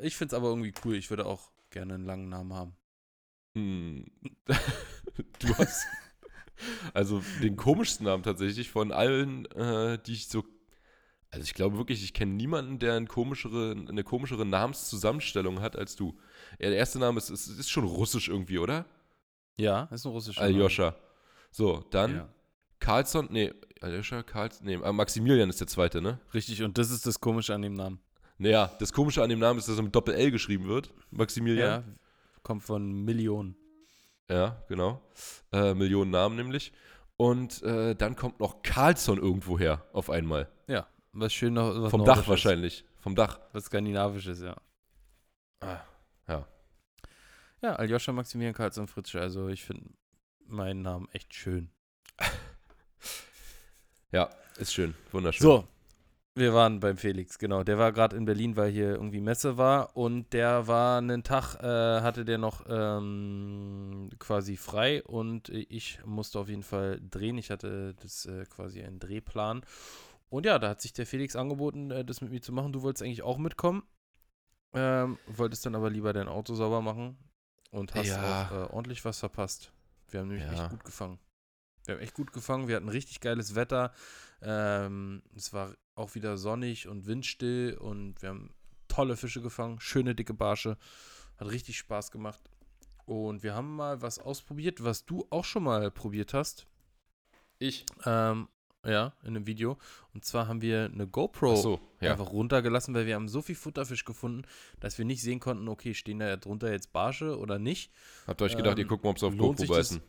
[0.00, 0.94] Ich find's aber irgendwie cool.
[0.96, 2.76] Ich würde auch gerne einen langen Namen haben.
[3.54, 4.06] Hm.
[5.40, 5.84] du hast
[6.94, 10.44] also den komischsten Namen tatsächlich von allen, äh, die ich so.
[11.32, 15.96] Also ich glaube wirklich, ich kenne niemanden, der eine komischere, eine komischere Namenszusammenstellung hat als
[15.96, 16.14] du.
[16.58, 18.84] Ja, Der erste Name ist, ist, ist schon russisch irgendwie, oder?
[19.58, 20.94] Ja, ist ein russischer Aljoscha.
[21.50, 21.86] So, Name.
[21.90, 22.28] dann Ja.
[22.80, 26.20] Karlsson, nee, Aljoscha, Karlsson, nee, äh, Maximilian ist der zweite, ne?
[26.34, 27.98] Richtig, und das ist das Komische an dem Namen.
[28.36, 30.92] Naja, das Komische an dem Namen ist, dass er mit Doppel-L geschrieben wird.
[31.10, 31.82] Maximilian.
[31.82, 31.84] Ja,
[32.42, 33.56] kommt von Millionen.
[34.28, 35.00] Ja, genau.
[35.52, 36.72] Äh, Millionen Namen nämlich.
[37.16, 40.50] Und äh, dann kommt noch Carlsson irgendwo her, auf einmal.
[41.12, 41.80] Was schön noch.
[41.82, 42.04] Was Vom.
[42.04, 42.84] Dach wahrscheinlich.
[43.00, 43.40] Vom Dach.
[43.52, 44.56] Was Skandinavisches, ja.
[45.60, 45.80] Ah,
[46.28, 46.46] ja.
[47.60, 49.20] Ja, Aljoscha Maximilian Karlsson Fritzsche.
[49.20, 49.90] Also ich finde
[50.46, 51.70] meinen Namen echt schön.
[54.14, 54.94] Ja, ist schön.
[55.10, 55.42] Wunderschön.
[55.42, 55.66] So,
[56.34, 57.62] wir waren beim Felix, genau.
[57.62, 61.56] Der war gerade in Berlin, weil hier irgendwie Messe war und der war einen Tag,
[61.62, 67.38] äh, hatte der noch ähm, quasi frei und ich musste auf jeden Fall drehen.
[67.38, 69.62] Ich hatte das äh, quasi einen Drehplan.
[70.32, 72.72] Und ja, da hat sich der Felix angeboten, äh, das mit mir zu machen.
[72.72, 73.82] Du wolltest eigentlich auch mitkommen,
[74.72, 77.18] ähm, wolltest dann aber lieber dein Auto sauber machen
[77.70, 78.46] und hast Ja.
[78.46, 79.72] auch äh, ordentlich was verpasst.
[80.08, 80.54] Wir haben nämlich Ja.
[80.54, 81.18] echt gut gefangen.
[81.84, 82.66] Wir haben echt gut gefangen.
[82.66, 83.92] Wir hatten richtig geiles Wetter.
[84.40, 88.54] Ähm, es war auch wieder sonnig und windstill und wir haben
[88.88, 90.78] tolle Fische gefangen, schöne dicke Barsche.
[91.36, 92.42] Hat richtig Spaß gemacht.
[93.04, 96.66] Und wir haben mal was ausprobiert, was du auch schon mal probiert hast.
[97.58, 97.84] Ich.
[98.06, 98.48] Ähm,
[98.84, 99.78] ja, in einem Video.
[100.14, 102.12] Und zwar haben wir eine GoPro so, ja.
[102.12, 104.42] einfach runtergelassen, weil wir haben so viel Futterfisch gefunden,
[104.80, 107.92] dass wir nicht sehen konnten, okay, stehen da drunter jetzt Barsche oder nicht.
[108.26, 110.00] Habt ihr euch gedacht, ihr ähm, guckt mal, ob sie auf GoPro beißen?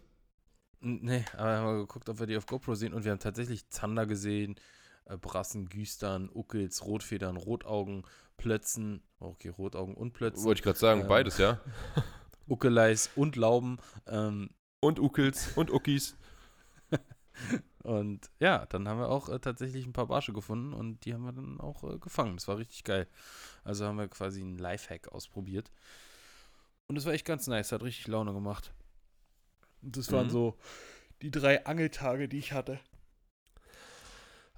[0.82, 3.20] Nee, aber wir haben mal geguckt, ob wir die auf GoPro sehen und wir haben
[3.20, 4.56] tatsächlich Zander gesehen,
[5.06, 8.04] äh, Brassen, Güstern, Uckels, Rotfedern, Rotaugen,
[8.38, 11.62] Plötzen, okay, Rotaugen und Plötzen, Wollte ich gerade sagen, Ähm, beides, ja.
[12.48, 13.78] Uckeleis und Lauben.
[14.08, 14.50] Ähm,
[14.82, 16.18] Und Ukels und Uckis.
[17.84, 21.24] Und ja, dann haben wir auch äh, tatsächlich ein paar Barsche gefunden und die haben
[21.26, 22.36] wir dann auch äh, gefangen.
[22.38, 23.08] Das war richtig geil.
[23.64, 25.72] Also haben wir quasi einen Lifehack ausprobiert.
[26.88, 28.74] Und das war echt ganz nice, hat richtig Laune gemacht.
[29.82, 30.32] Und Das waren Mhm.
[30.32, 30.58] so
[31.22, 32.80] die drei Angeltage, die ich hatte.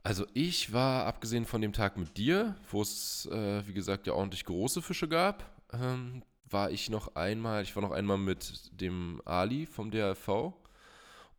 [0.04, 4.14] Also ich war, abgesehen von dem Tag mit dir, wo es, äh, wie gesagt, ja
[4.14, 9.20] ordentlich große Fische gab, ähm, war ich noch einmal, ich war noch einmal mit dem
[9.26, 10.54] Ali vom DRV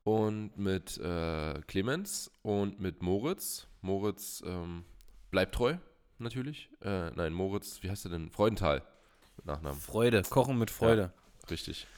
[0.07, 3.67] und mit äh, Clemens und mit Moritz.
[3.81, 4.85] Moritz ähm,
[5.33, 5.79] bleibt treu,
[6.19, 6.71] natürlich.
[6.81, 8.31] Äh, nein, Moritz, wie heißt er denn?
[8.31, 8.83] Freudenthal
[9.37, 9.81] mit Nachnamen.
[9.81, 11.13] Freude, Kochen mit Freude.
[11.43, 11.89] Ja, richtig.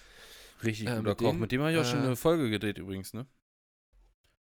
[0.65, 1.31] Richtig Äh, guter mit Koch.
[1.33, 3.27] dem, mit dem habe ich auch schon äh, eine Folge gedreht übrigens, ne?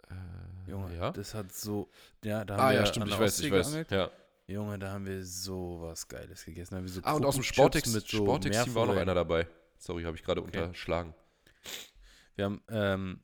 [0.10, 1.12] Äh, Junge, ja.
[1.12, 1.90] das hat so.
[2.24, 3.86] Ja, da haben Ah wir ja, stimmt, ich weiß, ich weiß.
[3.90, 4.10] Ja.
[4.48, 6.72] Junge, da haben wir sowas Geiles gegessen.
[6.72, 9.14] Da haben wir so Ah, und aus dem Sportex, mit so Sportex-Team war noch einer
[9.14, 9.46] dabei.
[9.78, 10.62] Sorry, habe ich gerade Okay.
[10.62, 11.14] unterschlagen.
[12.36, 13.20] Wir haben ähm,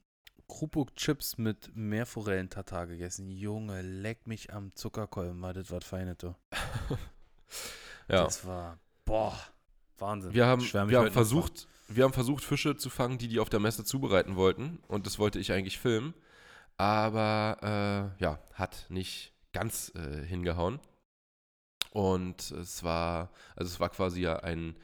[0.48, 3.30] Krupuk-Chips mit Meerforellen-Tatar gegessen.
[3.30, 6.36] Junge, leck mich am Zuckerkolben, war das was Feines, du.
[8.10, 8.24] Ja.
[8.24, 9.38] Das war, boah,
[9.98, 10.34] Wahnsinn.
[10.34, 13.60] Wir haben, wir haben versucht, wir haben versucht, Fische zu fangen, die die auf der
[13.60, 14.80] Messe zubereiten wollten.
[14.88, 16.14] Und das wollte ich eigentlich filmen.
[16.78, 20.80] Aber äh, ja, hat nicht ganz äh, hingehauen.
[21.92, 24.76] Und es war, also es war quasi ja ein,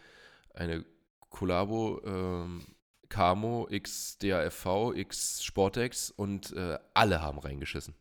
[0.53, 0.83] eine
[1.29, 2.65] Kollabo, ähm,
[3.13, 7.93] Camo, X DAFV, X Sportex und äh, alle haben reingeschissen.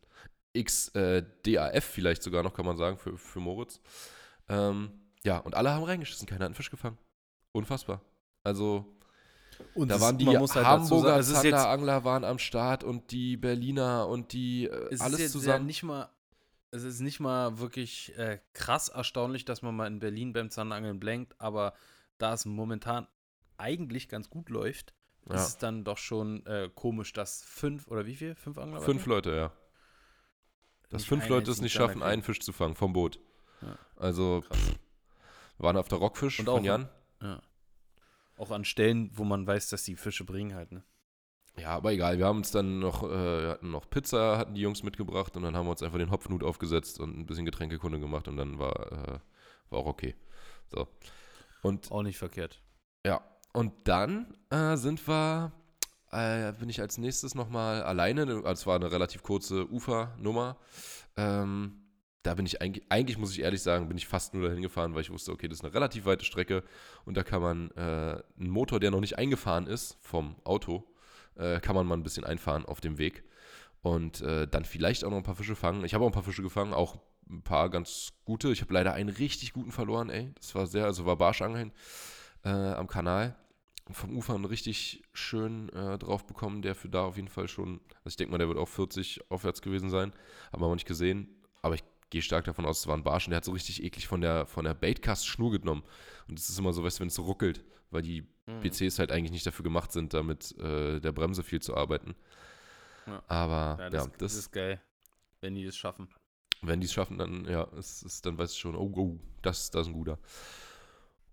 [0.53, 3.79] X äh, DAF vielleicht sogar noch, kann man sagen, für, für Moritz.
[4.49, 4.91] Ähm,
[5.23, 6.97] ja, und alle haben reingeschissen, keiner hat einen Fisch gefangen.
[7.51, 8.01] Unfassbar.
[8.43, 8.97] Also,
[9.75, 14.33] Und da waren die halt Hamburger jetzt, Zanderangler waren am Start und die Berliner und
[14.33, 15.67] die äh, es alles Ja zusammen.
[15.67, 16.09] nicht mal,
[16.71, 20.99] es ist nicht mal wirklich äh, krass erstaunlich, dass man mal in Berlin beim Zanderangeln
[20.99, 21.75] blenkt, aber
[22.17, 23.05] da es momentan
[23.57, 24.93] eigentlich ganz gut läuft,
[25.29, 25.35] Ja.
[25.35, 28.35] ist es dann doch schon äh, komisch, dass fünf oder wie viel?
[28.35, 28.81] Fünf Angler?
[28.81, 29.05] Fünf?
[29.05, 29.51] Leute, ja.
[30.89, 33.19] Dass Nicht fünf Leute es nicht schaffen, einen Fisch zu fangen vom Boot.
[33.61, 33.77] Ja.
[33.95, 34.43] Also,
[35.57, 36.89] wir waren auf der Rockfisch Und von auch- Jan.
[37.21, 37.41] Ja.
[38.37, 40.83] Auch an Stellen, wo man weiß, dass die Fische bringen halt, ne?
[41.55, 42.17] Ja, aber egal.
[42.17, 45.55] Wir haben uns dann noch, äh, hatten noch Pizza, hatten die Jungs mitgebracht und dann
[45.55, 48.91] haben wir uns einfach den Hopfnut aufgesetzt und ein bisschen Getränkekunde gemacht und dann war,
[48.91, 49.19] äh,
[49.69, 50.15] war auch okay.
[50.71, 50.87] So.
[51.61, 52.59] Und Auch nicht verkehrt.
[53.05, 53.21] Ja,
[53.53, 55.51] und dann äh, sind wir,
[56.11, 60.57] äh, bin ich als nächstes nochmal alleine, es war eine relativ kurze Ufernummer.
[61.15, 61.79] Ähm,
[62.23, 64.95] da bin ich eigentlich, eigentlich muss ich ehrlich sagen, bin ich fast nur dahin gefahren,
[64.95, 66.63] weil ich wusste, okay, das ist eine relativ weite Strecke
[67.05, 70.85] und da kann man äh, einen Motor, der noch nicht eingefahren ist vom Auto,
[71.35, 73.23] äh, kann man mal ein bisschen einfahren auf dem Weg
[73.81, 75.83] und äh, dann vielleicht auch noch ein paar Fische fangen.
[75.83, 76.97] Ich habe auch ein paar Fische gefangen, auch
[77.29, 78.49] ein paar ganz gute.
[78.49, 80.31] Ich habe leider einen richtig guten verloren, ey.
[80.35, 81.73] Das war sehr, also war Barschangeln
[82.45, 83.35] äh, am Kanal.
[83.91, 87.81] Vom Ufer einen richtig schön äh, drauf bekommen, der für da auf jeden Fall schon,
[88.03, 90.13] also ich denke mal, der wird auch 40 aufwärts gewesen sein,
[90.51, 91.27] haben wir noch nicht gesehen,
[91.61, 93.83] aber ich gehe stark davon aus, es war ein Barsch und der hat so richtig
[93.83, 95.83] eklig von der, von der Baitcast Schnur genommen
[96.29, 98.59] und es ist immer so, weißt du, wenn es so ruckelt, weil die Mhm.
[98.59, 102.13] BCs halt eigentlich nicht dafür gemacht sind, damit äh, der Bremse viel zu arbeiten.
[103.07, 103.23] Ja.
[103.27, 104.81] Aber Ja, ja, das, das, das ist geil,
[105.39, 106.09] wenn die das schaffen.
[106.61, 109.71] wenn die es schaffen, dann, ja, es ist, dann weiß ich schon, oh, oh, das,
[109.71, 110.19] das ist ein guter.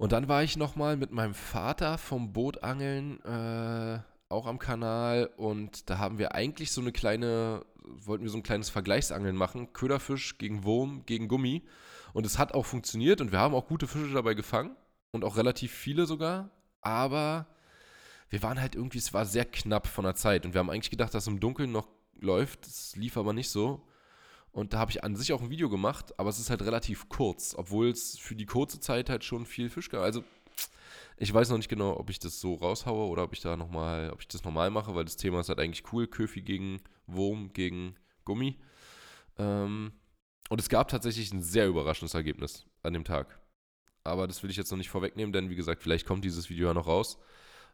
[0.00, 3.98] Und dann war ich nochmal mit meinem Vater vom Bootangeln äh,
[4.30, 8.42] auch am Kanal und da haben wir eigentlich so eine kleine, wollten wir so ein
[8.42, 9.74] kleines Vergleichsangeln machen.
[9.74, 11.66] Köderfisch gegen Wurm, gegen Gummi.
[12.14, 14.74] Und es hat auch funktioniert und wir haben auch gute Fische dabei gefangen
[15.12, 16.48] und auch relativ viele sogar.
[16.80, 17.46] Aber
[18.30, 20.90] wir waren halt irgendwie, es war sehr knapp von der Zeit und wir haben eigentlich
[20.90, 22.66] gedacht, dass im Dunkeln noch läuft.
[22.66, 23.86] Es lief aber nicht so.
[24.52, 27.08] Und da habe ich an sich auch ein Video gemacht, aber es ist halt relativ
[27.08, 30.02] kurz, obwohl es für die kurze Zeit halt schon viel Fisch gab.
[30.02, 30.24] Also
[31.16, 34.10] ich weiß noch nicht genau, ob ich das so raushaue oder ob ich da nochmal,
[34.10, 36.06] ob ich das normal mache, weil das Thema ist halt eigentlich cool.
[36.08, 38.58] Köfi gegen Wurm gegen Gummi.
[39.38, 39.92] Ähm,
[40.48, 43.38] und es gab tatsächlich ein sehr überraschendes Ergebnis an dem Tag.
[44.02, 46.68] Aber das will ich jetzt noch nicht vorwegnehmen, denn wie gesagt, vielleicht kommt dieses Video
[46.68, 47.18] ja noch raus.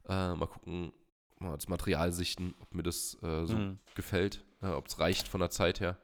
[0.09, 0.93] Äh, mal gucken,
[1.39, 3.79] mal das Material sichten, ob mir das äh, so Mhm.
[3.95, 5.99] gefällt, äh, ob es reicht von der Zeit her.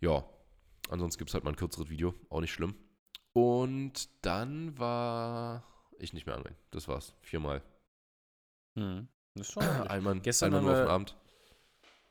[0.00, 0.24] Ja,
[0.88, 2.74] ansonsten gibt es halt mal ein kürzeres Video, auch nicht schlimm.
[3.32, 5.64] Und dann war
[5.98, 6.56] ich nicht mehr angeln.
[6.70, 7.14] Das war's.
[7.20, 7.62] Viermal.
[8.74, 9.08] Mhm.
[9.34, 9.62] Das ist schon.
[9.88, 11.16] Einmal, Gestern einmal nur haben auf den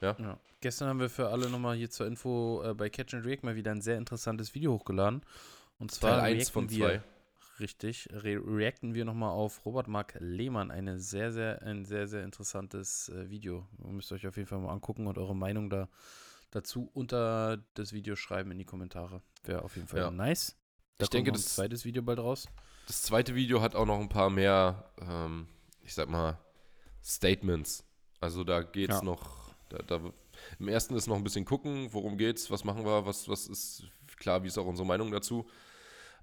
[0.02, 0.26] wir- Abend.
[0.28, 0.40] Ja.
[0.62, 3.56] Gestern haben wir für alle nochmal hier zur Info äh, bei Catch and React mal
[3.56, 5.24] wieder ein sehr interessantes Video hochgeladen.
[5.78, 7.02] Und zwar Teil 1 reacten von wir, 2.
[7.60, 10.72] Richtig, re reacten wir nochmal auf Robert Mark Lehmann.
[10.72, 13.68] Eine sehr, sehr, ein sehr, sehr interessantes äh, Video.
[13.84, 15.90] Ihr müsst euch auf jeden Fall mal angucken und eure Meinung da
[16.52, 19.22] dazu unter das Video schreiben in die Kommentare.
[19.44, 20.12] Wäre auf jeden Fall Ja.
[20.12, 20.56] nice.
[20.98, 22.48] Da Ich denke, das- zweites Video bald raus.
[22.88, 25.48] Das zweite Video hat auch noch ein paar mehr, ähm,
[25.82, 26.40] ich sag mal,
[27.04, 27.86] Statements.
[28.20, 29.02] Also da geht's Ja.
[29.04, 30.02] noch, da, da,
[30.60, 33.84] im ersten ist noch ein bisschen gucken, worum geht's, was machen wir, was, was ist,
[34.18, 35.48] klar, wie ist auch unsere Meinung dazu.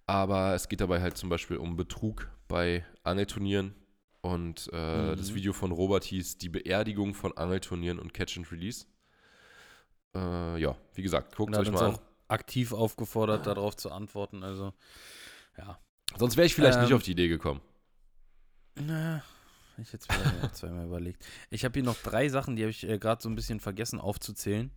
[0.07, 3.75] Aber es geht dabei halt zum Beispiel um Betrug bei Angelturnieren.
[4.21, 5.17] Und äh, Mhm.
[5.17, 8.87] das Video von Robert hieß Die Beerdigung von Angelturnieren und Catch and Release.
[10.17, 11.95] Äh, ja, wie gesagt, guckt euch mal an.
[11.95, 14.43] auch aktiv aufgefordert, darauf zu antworten.
[14.43, 14.73] Also,
[15.59, 15.79] ja.
[16.17, 17.61] Sonst wäre ich vielleicht nicht Ähm, auf die Idee gekommen.
[18.75, 19.23] Na,
[19.79, 21.25] ich jetzt mir auch zweimal überlegt.
[21.51, 24.01] Ich habe hier noch drei Sachen, die habe ich äh, gerade so ein bisschen vergessen
[24.01, 24.71] aufzuzählen.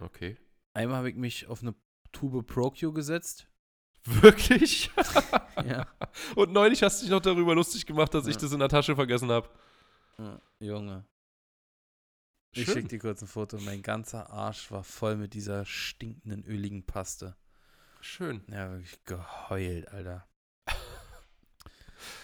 [0.00, 0.36] Okay.
[0.74, 1.74] Einmal habe ich mich auf eine
[2.12, 3.46] Tube ProQ gesetzt.
[4.04, 4.90] Wirklich?
[5.66, 5.88] Ja.
[6.36, 8.40] Und neulich hast du dich noch darüber lustig gemacht, dass ich Ja.
[8.42, 9.48] das in der Tasche vergessen habe.
[10.20, 11.04] ja Junge.
[12.52, 12.74] Ich Schön.
[12.74, 13.58] schicke dir kurz ein Foto.
[13.58, 17.36] Mein ganzer Arsch war voll mit dieser stinkenden, öligen Paste.
[18.00, 18.42] Schön.
[18.50, 20.26] Ja, wirklich geheult, Alter.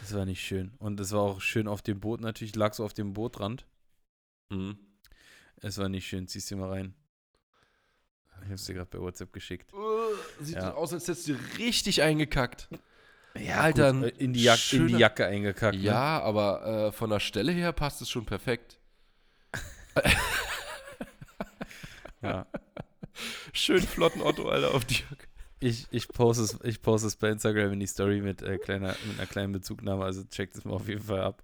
[0.00, 0.72] Das war nicht schön.
[0.78, 2.54] Und es war auch schön auf dem Boot natürlich.
[2.56, 3.66] Lag so auf dem Bootrand.
[4.50, 4.78] Mhm.
[5.56, 6.26] Es war nicht schön.
[6.28, 6.94] Zieh's dir mal rein.
[8.44, 9.72] Ich hab's dir gerade bei WhatsApp geschickt.
[10.40, 10.70] Sieht Ja.
[10.72, 12.68] so aus, als hättest du richtig eingekackt.
[13.37, 15.76] Ja, Alter, gut, äh, in, die Jack in die Jacke eingekackt.
[15.76, 15.82] Ne?
[15.82, 18.78] Ja, aber äh, von der Stelle her passt es schon perfekt.
[22.22, 22.46] Ja.
[23.52, 25.28] Schön flotten Otto, Alter, auf die Jacke.
[25.61, 28.94] Ich, ich, poste es, ich poste es bei Instagram in die Story mit, äh, kleiner,
[29.07, 30.04] mit einer kleinen Bezugnahme.
[30.04, 31.42] Also checkt es mal auf jeden Fall ab.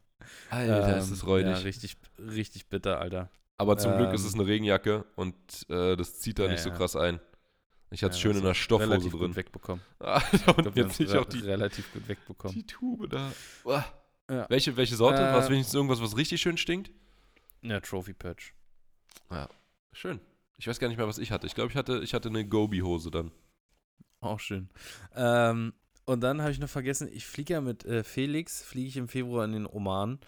[0.51, 1.57] Alter, ist Ähm, das räudig.
[1.57, 3.31] Ja, richtig, richtig bitter, Alter.
[3.57, 5.35] aber zum Glück ist ähm, es eine Regenjacke und
[5.71, 7.21] äh, das zieht da Ja, nicht so krass ein.
[7.93, 9.21] Ich hatte es Ja, schön in der ist Stoffhose relativ drin.
[9.29, 9.85] gut wegbekommen.
[10.01, 12.55] Alter, Ich und glaub, jetzt nicht auch die, relativ gut wegbekommen.
[12.55, 13.33] die Tube da.
[14.49, 15.23] Welche, welche Sorte?
[15.23, 16.91] Äh, was wenigstens irgendwas, was richtig schön stinkt?
[17.63, 18.55] Ja, Trophy Patch.
[19.93, 20.21] Schön.
[20.57, 21.47] Ich weiß gar nicht mehr, was ich hatte.
[21.47, 23.33] Ich glaube, ich hatte, ich hatte eine Gobi-Hose dann.
[24.21, 24.69] Auch schön.
[25.15, 25.73] Ähm,
[26.05, 29.09] und dann habe ich noch vergessen, ich fliege ja mit äh, Felix, fliege ich im
[29.09, 30.21] Februar in den Oman.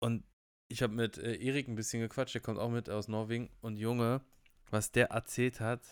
[0.00, 0.24] Und
[0.68, 3.50] ich habe mit äh, Erik ein bisschen gequatscht, der kommt auch mit aus Norwegen.
[3.60, 4.20] Und Junge,
[4.70, 5.82] was der erzählt hat,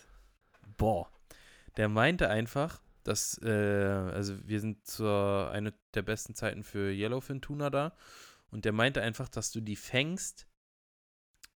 [0.77, 1.11] boah.
[1.77, 7.69] Der meinte einfach, dass, äh, also wir sind zur eine der besten Zeiten für Yellowfin-Tuna
[7.69, 7.95] da.
[8.51, 10.47] Und der meinte einfach, dass du die fängst,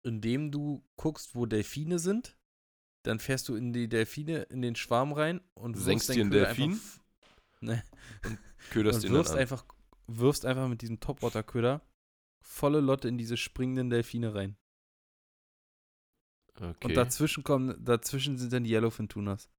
[0.03, 2.37] indem du guckst, wo Delfine sind.
[3.03, 6.71] Dann fährst du in die Delfine, in den Schwarm rein und Senkst wirfst einfach Delfin?
[6.73, 7.01] f-
[7.61, 7.83] Ne,
[8.71, 9.65] Köderst und den dann wirfst einfach,
[10.07, 11.81] wirfst einfach mit diesem Topwater-Köder
[12.41, 14.57] volle Lotte in diese springenden Delfine rein.
[16.59, 16.87] Okay.
[16.87, 19.49] Und dazwischen kommen, dazwischen sind dann die Yellowfin-Tunas.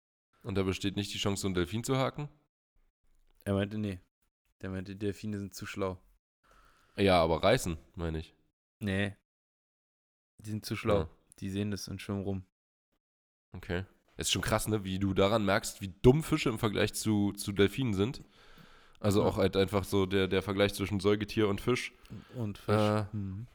[0.42, 2.28] Und da besteht nicht die Chance, so einen Delfin zu haken?
[3.44, 4.00] Er meinte, nee.
[4.62, 6.00] Der meinte, die Delfine sind zu schlau.
[6.98, 8.34] Ja, aber reißen, meine ich.
[8.80, 9.14] Nee.
[10.38, 11.00] Die sind zu schlau.
[11.00, 11.08] Ja.
[11.40, 12.44] Die sehen das und schwimmen rum.
[13.52, 13.84] Okay.
[14.16, 14.84] Ist schon krass, ne?
[14.84, 18.22] Wie du daran merkst, wie dumm Fische im Vergleich zu, zu Delfinen sind.
[19.00, 19.26] Also Ja.
[19.26, 21.92] auch halt einfach so der, der Vergleich zwischen Säugetier und Fisch.
[22.34, 22.74] Und Fisch.
[22.74, 23.46] Äh, Mhm.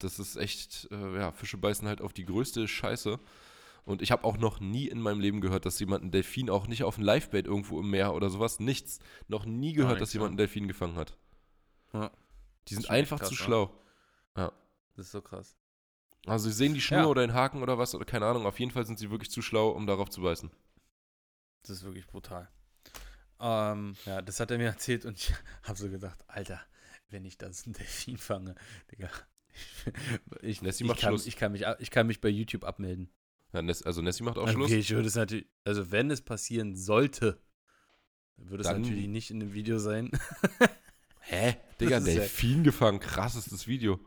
[0.00, 3.18] Das ist echt, äh, ja, Fische beißen halt auf die größte Scheiße.
[3.84, 6.68] Und ich habe auch noch nie in meinem Leben gehört, dass jemand einen Delfin auch
[6.68, 9.00] nicht auf ein Livebait irgendwo im Meer oder sowas, nichts.
[9.26, 11.16] Noch nie gehört, nichts, dass jemand einen Delfin gefangen hat.
[11.92, 12.12] Ja.
[12.68, 13.74] Die sind einfach krass, zu schlau.
[14.34, 15.56] Das ist so krass.
[16.26, 17.06] Also sie sehen die Schnur Ja.
[17.06, 18.46] oder den Haken oder was, oder keine Ahnung.
[18.46, 20.50] Auf jeden Fall sind sie wirklich zu schlau, um darauf zu beißen.
[21.62, 22.48] Das ist wirklich brutal.
[23.40, 26.60] Ähm, ja, das hat er mir erzählt und ich habe so gedacht, Alter,
[27.10, 28.54] wenn ich das einen Delfin fange,
[28.90, 29.08] Digga.
[30.42, 31.26] Ich, Nessie ich, macht kann, Schluss.
[31.26, 33.10] ich, kann mich, ich kann mich bei YouTube abmelden.
[33.52, 34.70] Ja, Ness, also Nessie macht auch okay, Schluss.
[34.70, 37.40] ich würde es natürlich, also wenn es passieren sollte,
[38.36, 40.10] würde es natürlich nicht in dem Video sein.
[41.20, 41.56] Hä?
[41.80, 43.00] Digga, ist ja- Delfin gefangen.
[43.00, 44.00] Krass ist das Video.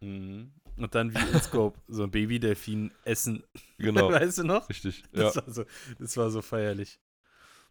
[0.00, 0.52] Mhm.
[0.76, 3.44] Und dann wie in Scope, so ein Babydelfin essen.
[3.78, 4.10] Genau.
[4.10, 4.68] weißt du noch?
[4.68, 5.02] Richtig.
[5.12, 5.24] Ja.
[5.24, 5.64] Das, war so,
[5.98, 6.98] das war so feierlich.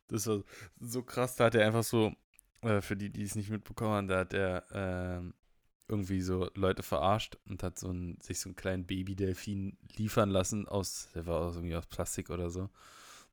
[0.07, 0.43] Das war
[0.79, 1.35] so krass.
[1.35, 2.13] Da hat er einfach so,
[2.61, 5.33] äh, für die, die es nicht mitbekommen haben, da hat er ähm,
[5.87, 10.67] irgendwie so Leute verarscht und hat so ein, sich so einen kleinen Babydelfin liefern lassen
[10.67, 12.69] aus, der war aus, irgendwie aus Plastik oder so.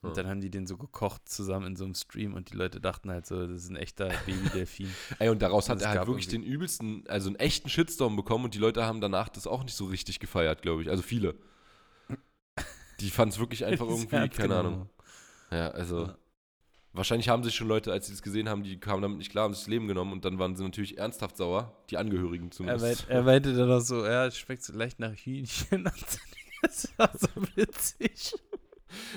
[0.03, 2.81] Und dann haben die den so gekocht zusammen in so einem Stream und die Leute
[2.81, 4.89] dachten halt so, das ist ein echter Babydelfin.
[5.19, 8.17] Ey, und daraus Und hat es er halt wirklich den übelsten, also einen echten Shitstorm
[8.17, 10.89] bekommen und die Leute haben danach das auch nicht so richtig gefeiert, glaube ich.
[10.89, 11.35] Also viele.
[13.01, 14.57] Die fanden es wirklich einfach irgendwie, keine.
[14.57, 14.91] Ahnung.
[15.51, 16.07] Ja, also.
[16.07, 16.17] Ja.
[16.93, 19.45] Wahrscheinlich haben sich schon Leute, als sie das gesehen haben, die kamen damit nicht klar,
[19.45, 21.73] haben sich das Leben genommen und dann waren sie natürlich ernsthaft sauer.
[21.89, 22.85] Die Angehörigen Er, zumindest.
[22.85, 25.85] meint, er meinte dann auch so, ja, es schmeckt so leicht nach Hühnchen.
[26.63, 28.35] das war so witzig.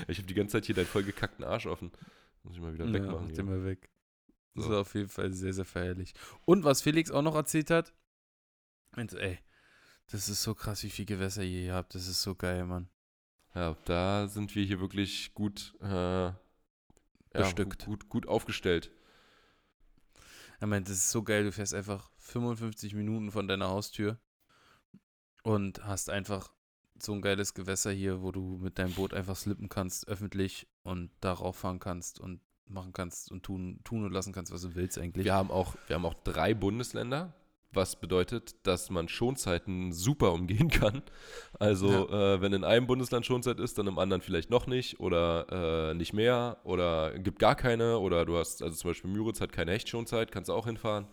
[0.08, 1.92] Ich habe die ganze Zeit hier deinen vollgekackten Arsch offen.
[2.44, 3.14] Muss ich mal wieder Ja, wegmachen.
[3.22, 3.36] mach hier.
[3.36, 3.90] den mal weg.
[4.56, 4.70] Das So.
[4.72, 6.14] war auf jeden Fall sehr, sehr feierlich.
[6.46, 7.94] Und was Felix auch noch erzählt hat,
[8.96, 9.40] meinte, ey,
[10.12, 11.96] das ist so krass, wie viel Gewässer ihr hier habt.
[11.96, 12.90] Das ist so geil, Mann.
[13.56, 16.38] Ja, da sind wir hier wirklich gut, äh, ja,
[17.34, 17.86] Bestückt.
[17.86, 18.92] Gut, gut aufgestellt.
[20.60, 24.20] Er meinte, das ist so geil, du fährst einfach 55 Minuten von deiner Haustür
[25.44, 26.54] und hast einfach
[27.01, 31.12] so ein geiles Gewässer hier, wo du mit deinem Boot einfach slippen kannst, öffentlich und
[31.21, 34.97] darauf fahren kannst und machen kannst und tun, tun und lassen kannst, was du willst
[34.97, 35.25] eigentlich.
[35.25, 37.34] Wir haben auch, wir haben auch drei Bundesländer,
[37.71, 41.01] was bedeutet, dass man Schonzeiten super umgehen kann.
[41.60, 45.91] Also äh, wenn in einem Bundesland Schonzeit ist, dann im anderen vielleicht noch nicht oder
[45.91, 49.51] äh, nicht mehr oder gibt gar keine oder du hast, also zum Beispiel Müritz hat
[49.51, 51.08] keine Hechtschonzeit, kannst du auch hinfahren.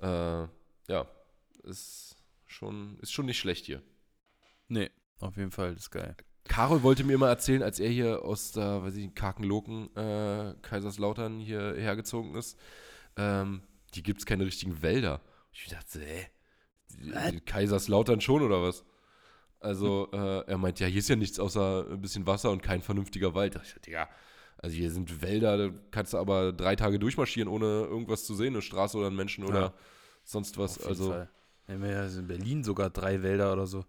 [0.00, 0.46] Äh,
[0.88, 1.06] ja,
[1.62, 3.82] ist schon, ist schon nicht schlecht hier.
[4.68, 6.16] Nee, auf jeden Fall, das ist geil.
[6.48, 11.40] Karol wollte mir mal erzählen, als er hier aus der, weiß ich, Karkenloken, äh, Kaiserslautern
[11.40, 12.56] hier hergezogen ist,
[13.16, 13.62] ähm,
[13.94, 15.20] die gibt es keine richtigen Wälder.
[15.52, 16.26] Ich dachte, hä?
[16.90, 18.84] Die- Kaiserslautern schon oder was?
[19.58, 22.80] Also, äh, er meint, ja, hier ist ja nichts außer ein bisschen Wasser und kein
[22.82, 23.56] vernünftiger Wald.
[23.56, 24.08] Da Ich dachte, ja,
[24.58, 28.54] also hier sind Wälder, da kannst du aber drei Tage durchmarschieren, ohne irgendwas zu sehen,
[28.54, 29.72] eine Straße oder einen Menschen oder Ja.
[30.24, 30.72] sonst was.
[30.78, 31.28] Auf jeden Also, Fall.
[31.66, 33.84] Wir haben ja in Berlin sogar drei Wälder oder so.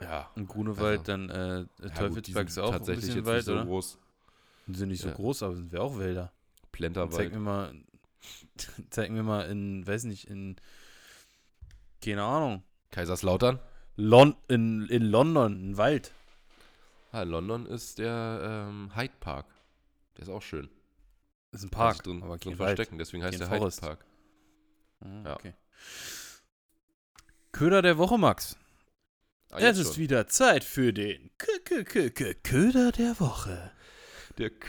[0.00, 0.30] Ja.
[0.36, 3.46] Ein Grunewald, Also, dann äh, Ja, Teufelsberg ist auch ein tatsächlich bisschen jetzt Wald, nicht
[3.46, 3.64] so oder?
[3.64, 3.98] groß.
[4.66, 5.14] Die sind nicht so Ja.
[5.14, 6.32] groß, aber sind wir auch Wälder.
[6.62, 7.32] Zeig Plenterwald.
[7.32, 7.74] mir mal,
[8.90, 10.56] zeig mir mal in, weiß nicht, in,
[12.04, 13.58] keine Ahnung, Kaiserslautern?
[13.96, 16.12] Lon in, in London, ein Wald.
[17.12, 19.46] Ah, London ist der ähm, Hyde Park.
[20.16, 20.68] Der ist auch schön.
[21.52, 22.76] Ist ein Park, drin, aber drin kein Wald.
[22.76, 23.80] verstecken, deswegen heißt Kein der Hyde Forest.
[23.80, 24.04] Park.
[25.00, 25.34] Ah, Ja.
[25.36, 25.54] okay.
[27.52, 28.56] Köder der Woche, Max.
[29.56, 30.02] Ah, es jetzt ist schon.
[30.02, 33.72] wieder Zeit für den K -K -K Köder der Woche.
[34.36, 34.68] Der K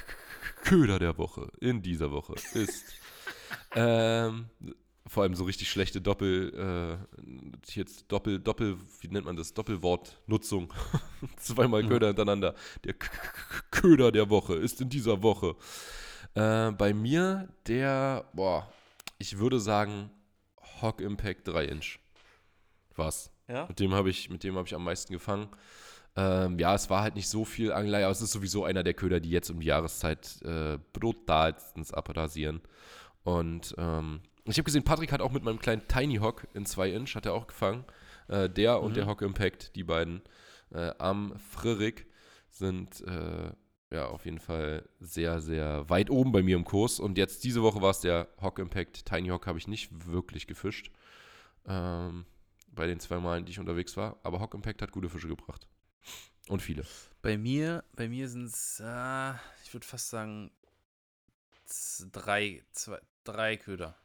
[0.63, 2.85] Köder der Woche in dieser Woche ist
[3.75, 4.49] ähm,
[5.05, 9.53] vor allem so richtig schlechte Doppel, äh, jetzt Doppel, Doppel, wie nennt man das?
[9.53, 10.73] Doppelwortnutzung.
[11.37, 11.85] Zweimal.
[11.85, 12.55] Köder hintereinander.
[12.85, 15.55] Der K K Köder der Woche ist in dieser Woche.
[16.33, 18.71] Äh, bei mir der, boah,
[19.17, 20.11] ich würde sagen
[20.81, 21.99] Hawk Impact 3 Inch.
[22.95, 23.31] Was?
[23.47, 23.65] Ja?
[23.67, 25.47] Mit dem habe ich, mit dem habe ich am meisten gefangen.
[26.15, 28.93] Ähm, ja, es war halt nicht so viel Angelei, aber es ist sowieso einer der
[28.95, 32.61] Köder, die jetzt um die Jahreszeit äh, brutalstens abrasieren.
[33.23, 36.91] Und ähm, ich habe gesehen, Patrick hat auch mit meinem kleinen Tiny Hawk in 2
[36.91, 37.85] Inch, hat er auch gefangen.
[38.29, 38.95] Äh, der und Mhm.
[38.95, 40.21] der Hawk Impact, die beiden
[40.73, 42.07] äh, am Fririk
[42.49, 43.51] sind äh,
[43.91, 46.99] ja auf jeden Fall sehr, sehr weit oben bei mir im Kurs.
[46.99, 49.05] Und jetzt diese Woche war es der Hawk Impact.
[49.05, 50.91] Tiny Hawk habe ich nicht wirklich gefischt.
[51.67, 52.25] Ähm,
[52.77, 54.17] bei den zwei Malen, die ich unterwegs war.
[54.23, 55.67] Aber Hawk Impact hat gute Fische gebracht.
[56.47, 56.85] Und viele.
[57.21, 59.33] Bei mir, bei mir sind es, äh,
[59.65, 60.51] ich würde fast sagen,
[62.11, 63.95] drei, zwei, drei Köder.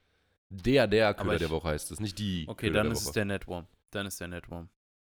[0.50, 3.06] Der, der Köder ich- der Woche heißt es, nicht die Okay, Köder dann ist es
[3.06, 3.14] Woche.
[3.14, 3.66] der Networm.
[3.90, 4.68] Dann ist der Networm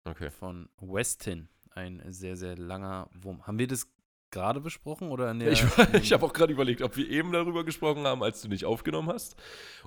[0.04, 0.30] Okay.
[0.30, 1.48] von Westin.
[1.72, 3.46] Ein sehr, sehr langer Wurm.
[3.46, 3.86] Haben wir das
[4.30, 5.52] gerade besprochen oder in der.
[5.52, 5.62] Ich,
[5.94, 9.08] ich habe auch gerade überlegt, ob wir eben darüber gesprochen haben, als du nicht aufgenommen
[9.10, 9.36] hast,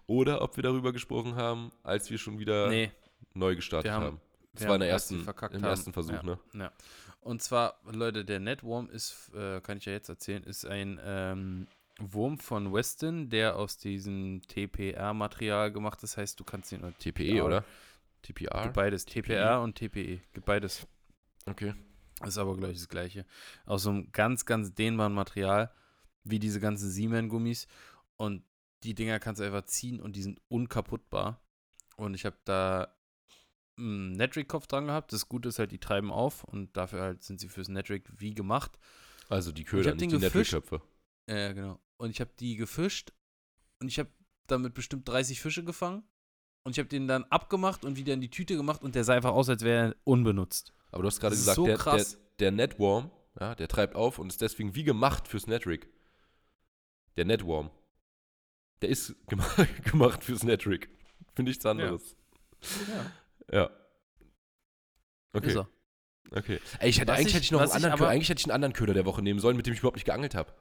[0.07, 2.91] oder ob wir darüber gesprochen haben, als wir schon wieder Nee,
[3.33, 4.21] neu gestartet haben- haben.
[4.53, 6.23] Das war in der ersten, im ersten Versuch, Ja.
[6.23, 6.39] ne?
[6.53, 6.71] Ja.
[7.21, 11.67] Und zwar, Leute, der Networm ist, äh, kann ich ja jetzt erzählen, ist ein ähm,
[11.99, 16.17] Wurm von Weston, der aus diesem TPR-Material gemacht ist.
[16.17, 16.81] Heißt, du kannst ihn.
[16.99, 17.43] TPE, Ja.
[17.43, 17.63] oder?
[18.23, 18.63] TPR?
[18.63, 19.05] Gibt beides.
[19.05, 20.19] TPR und TPE.
[20.33, 20.85] Gibt beides.
[21.45, 21.73] Okay.
[22.25, 23.25] Ist aber gleich das gleiche.
[23.65, 25.71] Aus so einem ganz, ganz dehnbaren Material,
[26.23, 27.67] wie diese ganzen Siemens-Gummis.
[28.17, 28.43] Und
[28.83, 31.39] die Dinger kannst du einfach ziehen und die sind unkaputtbar.
[31.97, 32.93] Und ich habe da
[33.77, 35.13] einen Netric-Kopf dran gehabt.
[35.13, 38.33] Das Gute ist halt, die treiben auf und dafür halt sind sie fürs Netric wie
[38.33, 38.77] gemacht.
[39.29, 40.17] Also die ich Köder, nicht die.
[40.17, 40.81] Network-Köpfe.
[41.29, 41.79] Ja, genau.
[41.97, 43.13] Und ich habe die gefischt
[43.79, 44.09] und ich habe
[44.47, 46.03] damit bestimmt 30 Fische gefangen.
[46.63, 49.15] Und ich habe den dann abgemacht und wieder in die Tüte gemacht und der sah
[49.15, 50.73] einfach aus, als wäre er unbenutzt.
[50.91, 52.05] Aber du hast gerade gesagt, so der, der,
[52.37, 55.87] der Networm, ja, der treibt auf und ist deswegen wie gemacht fürs Netrig.
[57.17, 57.71] Der Networm.
[58.81, 59.45] Der ist gema
[59.83, 60.89] gemacht fürs Netrig.
[61.35, 62.15] Finde nichts anderes.
[62.87, 63.11] Ja, Ja.
[65.33, 65.47] Okay.
[65.47, 65.67] ist er.
[66.33, 66.59] Okay.
[66.79, 68.45] Ey, ich hätte, Was eigentlich ich- hätte ich noch einen anderen Köder, eigentlich hätte ich
[68.45, 70.53] einen anderen Köder der Woche nehmen sollen, mit dem ich überhaupt nicht geangelt habe.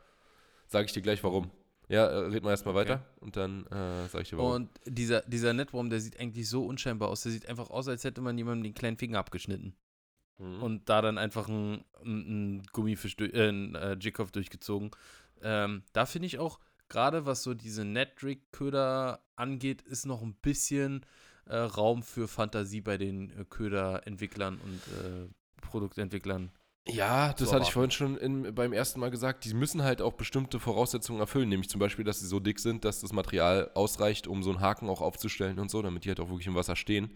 [0.66, 1.50] Sage ich dir gleich warum.
[1.88, 2.90] Ja, äh, red mal erstmal Okay.
[2.90, 4.52] weiter und dann äh, sage ich dir warum.
[4.52, 7.22] Und dieser, dieser Networm, der sieht eigentlich so unscheinbar aus.
[7.22, 9.74] Der sieht einfach aus, als hätte man jemandem den kleinen Finger abgeschnitten.
[10.38, 10.62] Mhm.
[10.62, 14.92] Und da dann einfach ein, ein, ein Gummifisch, durch, äh, ein äh, Jigkopf durchgezogen.
[15.42, 21.04] Ähm, da finde ich auch, gerade was so diese Netric-Köder angeht, ist noch ein bisschen
[21.50, 25.28] äh, Raum für Fantasie bei den äh, Köderentwicklern und äh,
[25.60, 26.50] Produktentwicklern.
[26.88, 29.44] Ja, das hatte ich vorhin schon in, beim ersten Mal gesagt.
[29.44, 32.84] Die müssen halt auch bestimmte Voraussetzungen erfüllen, nämlich zum Beispiel, dass sie so dick sind,
[32.84, 36.20] dass das Material ausreicht, um so einen Haken auch aufzustellen und so, damit die halt
[36.20, 37.10] auch wirklich im Wasser stehen.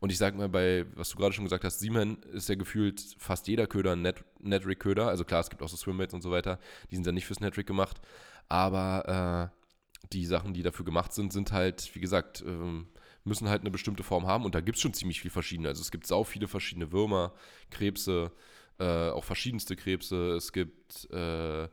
[0.00, 3.14] Und ich sag mal, bei, was du gerade schon gesagt hast, Siemen ist ja gefühlt
[3.18, 5.06] fast jeder Köder ein Net, Netrig-Köder.
[5.06, 6.58] Also klar, es gibt auch so Swimbaits und so weiter,
[6.90, 8.00] die sind dann nicht fürs Netrig gemacht.
[8.48, 12.88] Aber äh, die Sachen, die dafür gemacht sind, sind halt, wie gesagt, ähm,
[13.24, 14.44] müssen halt eine bestimmte Form haben.
[14.44, 15.68] Und da gibt es schon ziemlich viel verschiedene.
[15.68, 17.32] Also es gibt sau viele verschiedene Würmer,
[17.70, 18.32] Krebse,
[18.78, 20.32] äh, auch verschiedenste Krebse.
[20.36, 21.68] Es gibt, äh,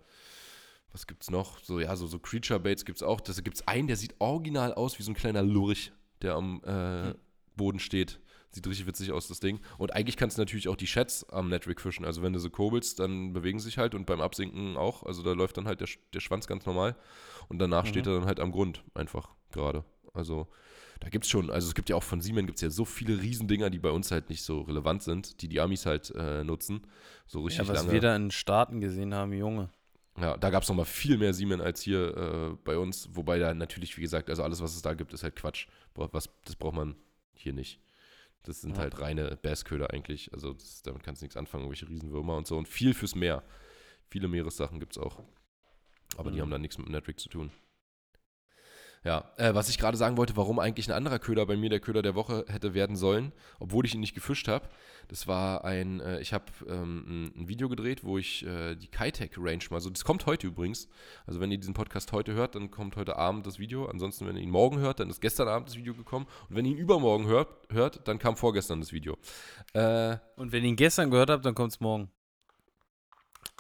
[0.92, 1.60] was gibt's noch?
[1.60, 3.22] So, ja, so, so Creature Baits gibt es auch.
[3.22, 5.92] Da gibt es einen, der sieht original aus wie so ein kleiner Lurch,
[6.22, 7.14] der am, äh.
[7.56, 8.20] Boden steht.
[8.52, 9.60] Sieht richtig witzig aus, das Ding.
[9.78, 12.06] Und eigentlich kannst du natürlich auch die Chats am Netrig fischen.
[12.06, 15.04] Also wenn du so kurbelst, dann bewegen sie sich halt und beim Absinken auch.
[15.04, 16.96] Also da läuft dann halt der, der Schwanz ganz normal.
[17.50, 17.88] Und danach Mhm.
[17.90, 19.84] steht er dann halt am Grund einfach gerade.
[20.14, 20.48] Also
[21.00, 22.86] da gibt es schon, also es gibt ja auch von Siemens gibt es ja so
[22.86, 26.44] viele Riesendinger, die bei uns halt nicht so relevant sind, die die Amis halt äh,
[26.44, 26.82] nutzen.
[27.28, 27.92] So richtig Ja, was lange.
[27.94, 29.70] wir da in Staaten gesehen haben, Junge.
[30.20, 33.10] Ja, da gab es nochmal viel mehr Siemens als hier äh, bei uns.
[33.14, 35.68] Wobei da natürlich, wie gesagt, also alles, was es da gibt, ist halt Quatsch.
[35.94, 36.96] Bra- Was, das braucht man
[37.36, 37.80] hier nicht.
[38.44, 38.82] Das sind Ja.
[38.84, 40.34] halt reine Bassköder eigentlich.
[40.34, 42.58] Also das, damit kannst du nichts anfangen, irgendwelche Riesenwürmer und so.
[42.58, 43.44] Und viel fürs Meer.
[44.10, 45.22] Viele Meeressachen gibt es auch.
[46.18, 46.42] Aber die Mhm.
[46.44, 47.52] haben dann nichts mit Netrig zu tun.
[49.08, 51.80] Ja, äh, was ich gerade sagen wollte, warum eigentlich ein anderer Köder bei mir der
[51.80, 54.68] Köder der Woche hätte werden sollen, obwohl ich ihn nicht gefischt habe.
[55.08, 59.38] Das war ein, äh, ich habe ähm, ein, Video gedreht, wo ich äh, die Kitec
[59.38, 60.90] Range mal so, das kommt heute übrigens.
[61.26, 63.86] Also wenn ihr diesen Podcast heute hört, dann kommt heute Abend das Video.
[63.86, 66.26] Ansonsten, wenn ihr ihn morgen hört, dann ist gestern Abend das Video gekommen.
[66.50, 69.18] Und wenn ihr ihn übermorgen hört, hört dann kam vorgestern das Video.
[69.72, 72.12] Äh, Und wenn ihr ihn gestern gehört habt, dann kommt es morgen.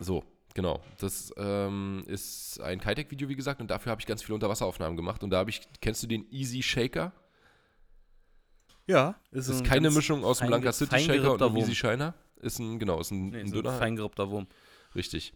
[0.01, 0.25] So,
[0.57, 0.81] genau.
[0.97, 5.23] Das ähm, ist ein Kitec-Video, wie gesagt, und dafür habe ich ganz viele Unterwasseraufnahmen gemacht.
[5.23, 7.13] Und da habe ich, kennst du den Easy Shaker?
[8.87, 9.15] Ja.
[9.31, 11.57] Das ist keine Mischung aus dem Lanka City Shaker und einem.
[11.57, 12.15] Easy Shiner.
[12.41, 13.77] Ist ein, genau, ist ein, Nee, ein dünner.
[13.77, 14.47] feingerippter Wurm.
[14.95, 15.33] Richtig.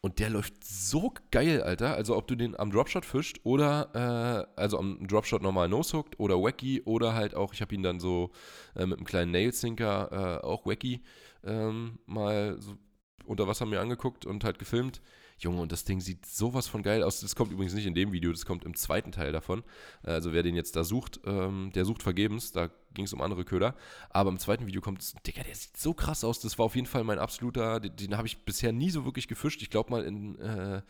[0.00, 1.94] Und der läuft so geil, Alter.
[1.94, 6.42] Also ob du den am Dropshot fischt oder, äh, also am Dropshot normal no-hooked oder
[6.42, 8.30] wacky oder halt auch, ich habe ihn dann so
[8.74, 11.00] äh, mit einem kleinen Nail-Sinker, äh, auch wacky,
[11.44, 12.76] ähm, mal so
[13.24, 15.00] unter Wasser mir angeguckt und halt gefilmt.
[15.38, 17.20] Junge, und das Ding sieht sowas von geil aus.
[17.20, 19.64] Das kommt übrigens nicht in dem Video, das kommt im zweiten Teil davon.
[20.02, 22.52] Also wer den jetzt da sucht, ähm, der sucht vergebens.
[22.52, 23.74] Da ging es um andere Köder.
[24.10, 26.40] Aber im zweiten Video kommt es, Digga, der sieht so krass aus.
[26.40, 29.26] Das war auf jeden Fall mein absoluter, den, den habe ich bisher nie so wirklich
[29.26, 29.62] gefischt.
[29.62, 30.82] Ich glaube mal in äh,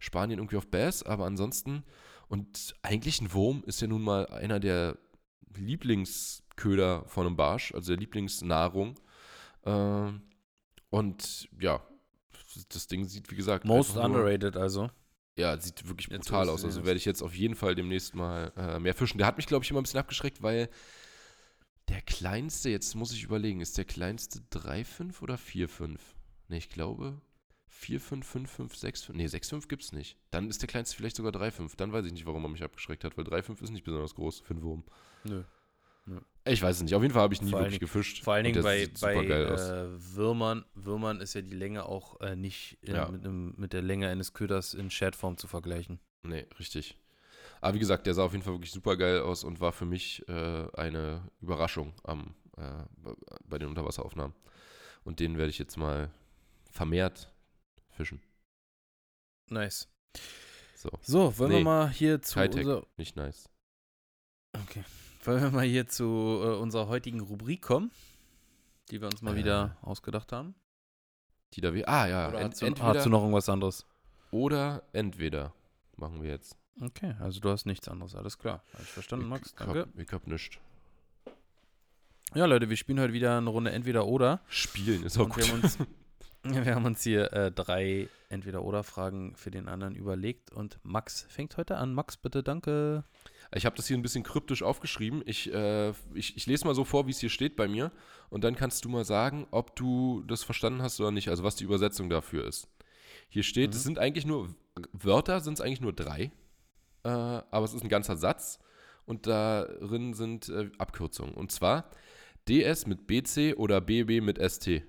[0.00, 1.84] Spanien irgendwie auf Bass, aber ansonsten.
[2.28, 4.98] Und eigentlich ein Wurm ist ja nun mal einer der
[5.56, 8.98] Lieblingsköder von einem Barsch, also der Lieblingsnahrung.
[9.64, 10.22] Ähm,
[10.94, 11.82] und ja,
[12.68, 14.90] das Ding sieht, wie gesagt, Most underrated also.
[15.36, 16.64] ja, sieht wirklich Jetzt, brutal aus.
[16.64, 19.18] Also werde ich jetzt auf jeden Fall demnächst mal äh, mehr fischen.
[19.18, 20.68] Der hat mich, glaube ich, immer ein bisschen abgeschreckt, weil
[21.88, 25.98] der kleinste, jetzt muss ich überlegen, ist der kleinste 3,5 oder 4,5?
[26.48, 27.20] Ne, ich glaube
[27.82, 29.12] 4,5, 5,5, 6,5.
[29.14, 30.16] Ne, 6,5 gibt es nicht.
[30.30, 31.72] Dann ist der kleinste vielleicht sogar 3,5.
[31.76, 34.40] Dann weiß ich nicht, warum er mich abgeschreckt hat, weil 3,5 ist nicht besonders groß
[34.40, 34.84] für einen Wurm.
[35.24, 35.42] Nö.
[36.46, 36.94] Ich weiß es nicht.
[36.94, 38.22] Auf jeden Fall habe ich nie Vor allen wirklich gefischt.
[38.22, 42.78] Vor allen Dingen bei, bei äh, Würmern, Würmern ist ja die Länge auch äh, nicht
[42.82, 43.08] äh, Ja.
[43.08, 46.00] mit, einem, mit der Länge eines Köders in Chatform zu vergleichen.
[46.22, 46.98] Nee, richtig.
[47.62, 49.86] Aber wie gesagt, der sah auf jeden Fall wirklich super geil aus und war für
[49.86, 52.84] mich äh, eine Überraschung am, äh,
[53.48, 54.34] bei- den Unterwasseraufnahmen.
[55.04, 56.10] Und den werde ich jetzt mal
[56.70, 57.32] vermehrt
[57.90, 58.20] fischen.
[59.48, 59.88] Nice.
[60.76, 61.56] So, So, wollen Nee.
[61.58, 62.66] wir mal hier zu Kitec.
[62.66, 63.48] unser, nicht nice.
[64.62, 64.84] okay.
[65.24, 67.90] Wollen wir mal hier zu äh, unserer heutigen Rubrik kommen,
[68.90, 69.38] die wir uns mal Äh.
[69.38, 70.54] wieder ausgedacht haben?
[71.54, 71.86] Die da wie.
[71.86, 73.86] Ah ja, Oder ent, hast, du, entweder hast du noch irgendwas anderes?
[74.30, 75.54] oder entweder
[75.96, 76.56] machen wir jetzt.
[76.80, 78.64] Okay, also du hast nichts anderes, alles klar.
[78.72, 79.50] Habe ich verstanden, Max?
[79.50, 79.80] ich Danke.
[79.82, 80.56] hab, ich hab nichts.
[82.34, 84.40] Ja, Leute, wir spielen heute wieder eine Runde Entweder-Oder.
[84.48, 85.52] Spielen ist auch Und wir gut.
[85.52, 85.78] haben uns,
[86.42, 90.50] wir haben uns hier äh, drei Entweder-Oder-Fragen für den anderen überlegt.
[90.50, 91.94] Und Max fängt heute an.
[91.94, 93.04] Max, bitte, danke.
[93.54, 95.22] Ich habe das hier ein bisschen kryptisch aufgeschrieben.
[95.26, 97.92] Ich, äh, ich, ich lese mal so vor, wie es hier steht bei mir.
[98.30, 101.28] Und dann kannst du mal sagen, ob du das verstanden hast oder nicht.
[101.28, 102.68] Also was die Übersetzung dafür ist.
[103.28, 103.76] Hier steht, Mhm.
[103.76, 104.54] es sind eigentlich nur
[104.92, 106.32] Wörter, sind es eigentlich nur drei.
[107.04, 108.58] Äh, aber es ist ein ganzer Satz.
[109.06, 111.34] Und darin sind äh, Abkürzungen.
[111.34, 111.90] Und zwar
[112.48, 114.66] DS mit BC oder BB mit ST.
[114.66, 114.82] Äh,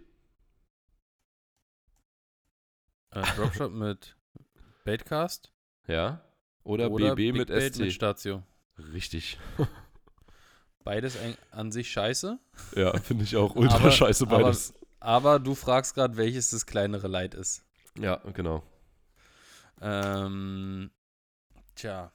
[3.36, 4.16] Dropshot mit
[4.86, 5.51] Baitcast
[5.88, 6.22] Ja?
[6.63, 7.80] Oder, oder BB Big mit Bait ST.
[7.84, 8.43] mit Statio.
[8.78, 9.38] Richtig.
[10.84, 11.18] Beides
[11.52, 12.38] an sich scheiße.
[12.76, 14.74] Ja, finde ich auch ultra Aber- scheiße aber- beides.
[15.00, 17.64] Aber du fragst gerade, welches das kleinere Leid ist.
[17.98, 18.64] ja, genau.
[19.82, 20.90] Ähm,
[21.76, 22.12] tja.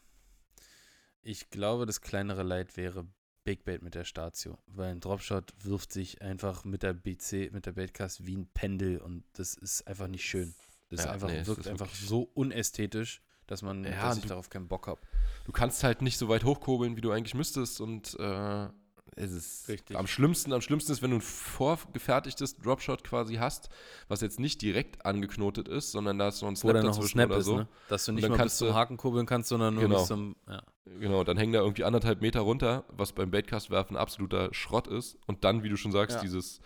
[1.22, 3.06] Ich glaube, das kleinere Leid wäre
[3.44, 4.58] Big Bait mit der Statio.
[4.66, 8.98] Weil ein Dropshot wirft sich einfach mit der BC, mit der Baitcast wie ein Pendel
[8.98, 10.54] und das ist einfach nicht schön.
[10.88, 14.22] Das Ja, ist einfach, nee, wirkt ist einfach so unästhetisch, dass man Ja, dass ich
[14.22, 15.00] du- darauf keinen Bock habe.
[15.44, 18.68] du kannst halt nicht so weit hochkurbeln, wie du eigentlich müsstest und äh,
[19.16, 19.96] es ist Richtig.
[19.98, 23.68] am schlimmsten, am schlimmsten ist, wenn du ein vorgefertigtes Dropshot quasi hast,
[24.08, 27.30] was jetzt nicht direkt angeknotet ist, sondern da ist noch ein Snap ein dazwischen Snap
[27.30, 27.56] oder ist, so.
[27.58, 27.68] ne?
[27.88, 29.98] Dass du nicht mal bis zum Haken kurbeln kannst, sondern nur Genau.
[29.98, 30.36] bis zum.
[30.48, 30.62] Ja.
[31.00, 35.18] Genau, dann hängen da irgendwie anderthalb Meter runter, was beim Baitcast-Werfen absoluter Schrott ist.
[35.26, 36.22] Und dann, wie du schon sagst, Ja.
[36.22, 36.60] dieses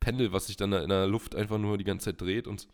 [0.00, 2.66] Pendel, was sich dann da in der Luft einfach nur die ganze Zeit dreht und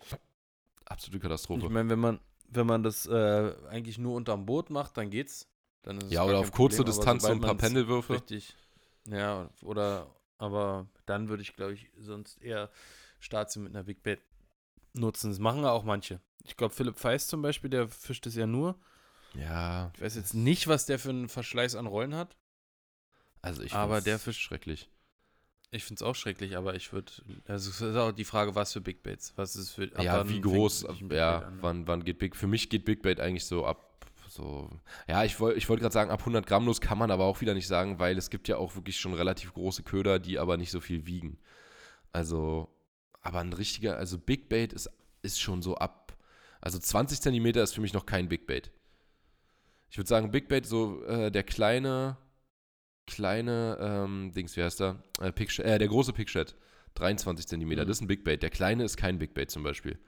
[0.87, 1.65] absolute Katastrophe.
[1.67, 2.21] Ich meine, wenn man,
[2.55, 5.49] wenn man das äh, eigentlich nur unterm Boot macht, dann geht's.
[5.83, 8.15] Dann ja, oder auf kurze Problem, Distanz so ein paar Pendelwürfe.
[8.15, 8.55] Richtig.
[9.09, 10.07] Ja, oder,
[10.39, 12.71] aber dann würde ich, glaube ich, sonst eher
[13.19, 14.21] Stazio mit einer Big Bait
[14.93, 15.31] nutzen.
[15.31, 16.21] Das machen ja auch manche.
[16.45, 18.77] Ich glaube, Philipp Feist zum Beispiel, der fischt es ja nur.
[19.35, 19.91] Ja.
[19.97, 22.37] Ich weiß jetzt nicht, was der für einen Verschleiß an Rollen hat.
[23.41, 24.89] Also ich Aber der Fisch- schrecklich.
[25.75, 27.11] Ich finde es auch schrecklich, aber ich würde.
[27.47, 29.33] Also, es ist auch die Frage, was für Big Baits.
[29.37, 29.91] Was ist für.
[30.03, 31.63] ja, wie groß, ja, an, ne?
[31.63, 34.69] wann, wann geht Big, für mich geht Big Bait eigentlich so ab, so,
[35.09, 37.41] ja, ich wollte ich wollt gerade sagen, ab 100 Gramm los kann man aber auch
[37.41, 40.59] wieder nicht sagen, weil es gibt ja auch wirklich schon relativ große Köder, die aber
[40.59, 41.39] nicht so viel wiegen.
[42.13, 42.69] Also,
[43.23, 44.91] aber ein richtiger, also Big Bait ist,
[45.23, 46.19] ist schon so ab,
[46.61, 48.71] also 20 Zentimeter ist für mich noch kein Big Bait.
[49.89, 52.19] Ich würde sagen, Big Bait, so äh, der kleine,
[53.07, 55.03] kleine, ähm, Dings, wie heißt der?
[55.21, 56.55] Äh, äh, der große Pickshed.
[56.95, 57.89] 23 Zentimeter, Mhm.
[57.89, 58.43] das ist ein Big Bait.
[58.43, 59.99] Der kleine ist kein Big Bait zum Beispiel.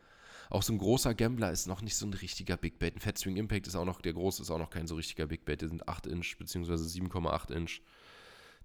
[0.51, 2.95] Auch so ein großer Gambler ist noch nicht so ein richtiger Big Bait.
[2.97, 5.27] Ein Fat Swing Impact ist auch noch, der große ist auch noch kein so richtiger
[5.27, 5.63] Big Bait.
[5.63, 7.81] Die sind 8 Inch beziehungsweise 7,8 Inch.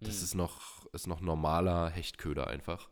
[0.01, 0.23] Das Mhm.
[0.23, 2.89] ist, noch, ist noch normaler Hechtköder einfach.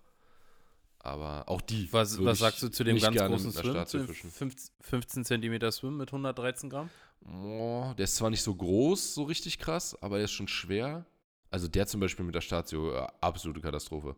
[0.99, 1.91] Aber auch die.
[1.91, 3.85] Was, was sagst du zu dem ganz großen Swim?
[3.85, 4.31] Zu dem fischen.
[4.31, 6.89] 15, 15 Zentimeter Swim mit 113 Gramm?
[7.25, 11.05] Oh, der ist zwar nicht so groß, so richtig krass, aber der ist schon schwer.
[11.49, 14.15] Also der zum Beispiel mit der Statio, äh, absolute Katastrophe.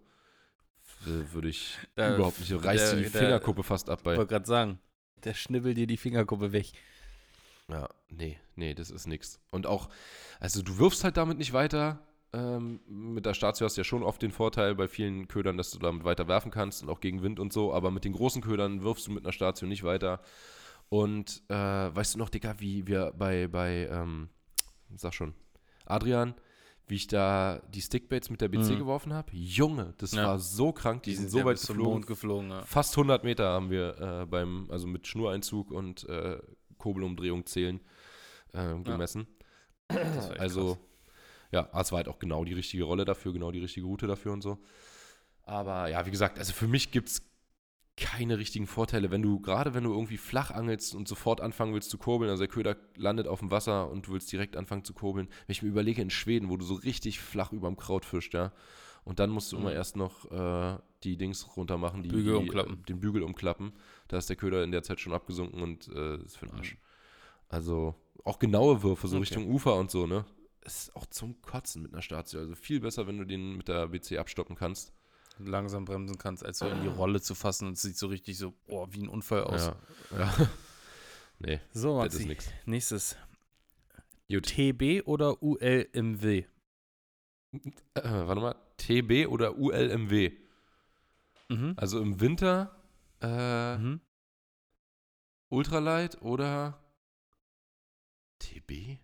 [1.06, 2.52] Würde ich Da- überhaupt nicht.
[2.52, 4.18] Reißt dir die der- der- Fingerkuppe fast ab Ich bei.
[4.18, 4.80] wollte gerade sagen,
[5.24, 6.72] der schnibbelt dir die Fingerkuppe weg.
[7.70, 9.40] Ja, nee, nee, das ist nix.
[9.52, 9.90] Und auch,
[10.40, 12.00] also du wirfst halt damit nicht weiter.
[12.34, 15.72] Ähm, mit der Statio hast du ja schon oft den Vorteil bei vielen Ködern, dass
[15.72, 18.42] du damit weiter werfen kannst und auch gegen Wind und so, aber mit den großen
[18.42, 20.22] Ködern wirfst du mit einer Statio nicht weiter.
[20.90, 24.30] Und äh, weißt du noch, Digga, wie wir bei, bei ähm,
[24.96, 25.34] sag schon,
[25.86, 26.34] Adrian,
[26.90, 28.80] wie ich da die Stickbaits mit der BC Mhm.
[28.80, 29.32] geworfen habe?
[29.32, 30.26] Junge, das Ja.
[30.28, 31.84] war so krank, die, sind so ja weit geflogen.
[31.84, 32.50] Mond geflogen.
[32.50, 32.64] Ja.
[32.64, 36.40] Fast 100 Meter haben wir äh, beim, also mit Schnureinzug und äh,
[36.78, 37.80] Kurbelumdrehung zählen
[38.54, 39.28] äh, gemessen.
[39.88, 40.80] Echt also, krass.
[41.52, 44.34] ja, es war halt auch genau die richtige Rolle dafür, genau die richtige Route dafür
[44.34, 44.60] und so.
[45.44, 47.22] Aber ja, wie gesagt, also für mich gibt es
[48.00, 51.89] keine richtigen Vorteile, wenn du, gerade wenn du irgendwie flach angelst und sofort anfangen willst
[51.89, 54.93] zu kurbeln, also der Köder landet auf dem Wasser und du willst direkt anfangen zu
[54.93, 55.28] kurbeln.
[55.28, 58.52] Wenn ich mir überlege, in Schweden, wo du so richtig flach überm Kraut fischst, ja,
[59.04, 59.76] und dann musst du immer Mhm.
[59.76, 62.80] erst noch äh, die Dings runter machen, die, Bügel umklappen.
[62.80, 63.74] Äh, den Bügel umklappen.
[64.08, 66.74] Da ist der Köder in der Zeit schon abgesunken und äh, ist für den Arsch.
[66.74, 66.80] Mhm.
[67.50, 67.95] Also
[68.26, 69.22] auch genaue Würfe, so Okay.
[69.24, 70.26] Richtung Ufer und so, ne?
[70.62, 72.39] Ist auch zum Kotzen mit einer Statio.
[72.39, 74.93] Also viel besser, wenn du den mit der BC abstoppen kannst.
[75.40, 78.38] Langsam bremsen kannst, als so in die Rolle zu fassen und es sieht so richtig
[78.38, 79.72] so, oh, wie ein Unfall aus.
[80.12, 80.18] Ja.
[80.20, 80.48] ja.
[81.40, 82.28] nee, So, das ist Maxi.
[82.28, 82.50] nix.
[82.66, 83.16] Nächstes.
[84.30, 84.46] Gut.
[84.48, 86.44] TB oder ULMW?
[87.52, 88.56] Äh, warte mal.
[88.78, 90.32] TB oder ULMW?
[91.50, 91.74] Mhm.
[91.78, 92.76] Also im Winter
[93.22, 94.02] äh, Mhm.
[95.50, 96.80] Ultralight oder
[98.40, 99.00] TB?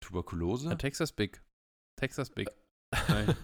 [0.00, 0.70] Tuberkulose?
[0.70, 1.40] Ja, Texas Big.
[1.96, 2.48] Texas Big.
[3.08, 3.36] Nein.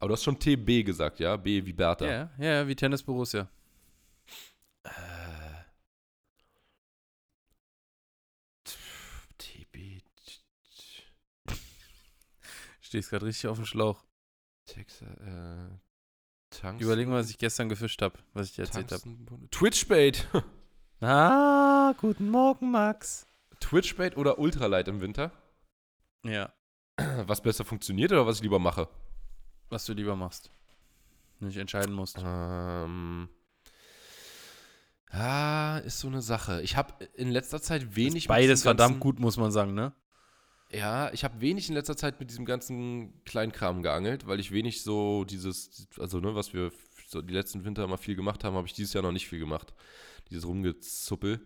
[0.00, 1.36] Aber du hast schon TB gesagt, ja?
[1.36, 2.06] B wie Bertha.
[2.06, 3.48] ja, ja, wie Tennis Borussia.
[4.82, 4.90] Äh,
[9.38, 10.02] TB.
[12.80, 14.04] Stehst gerade richtig auf dem Schlauch.
[14.66, 15.08] Texas.
[15.18, 15.68] Äh,
[16.50, 19.02] Tungsten- Überleg mal, was ich gestern gefischt habe, was ich dir erzählt habe.
[19.50, 20.26] Twitchbait.
[21.02, 23.26] Ah, guten Morgen, Max.
[23.58, 25.32] Twitchbait oder Ultralight im Winter?
[26.26, 26.52] Ja,
[27.26, 28.86] Was besser funktioniert oder was ich lieber mache?
[29.70, 30.50] Was du lieber machst.
[31.40, 32.18] Nicht entscheiden musst.
[32.22, 33.28] Ähm.
[35.10, 36.62] Ah, ist so eine Sache.
[36.62, 38.28] Ich habe in letzter Zeit wenig.
[38.28, 39.92] Beides verdammt gut, muss man sagen, ne?
[40.72, 44.82] Ja, ich habe wenig in letzter Zeit mit diesem ganzen Kleinkram geangelt, weil ich wenig
[44.82, 46.70] so dieses, also ne, was wir
[47.08, 49.40] so die letzten Winter mal viel gemacht haben, habe ich dieses Jahr noch nicht viel
[49.40, 49.74] gemacht.
[50.30, 51.44] Dieses Rumgezuppel.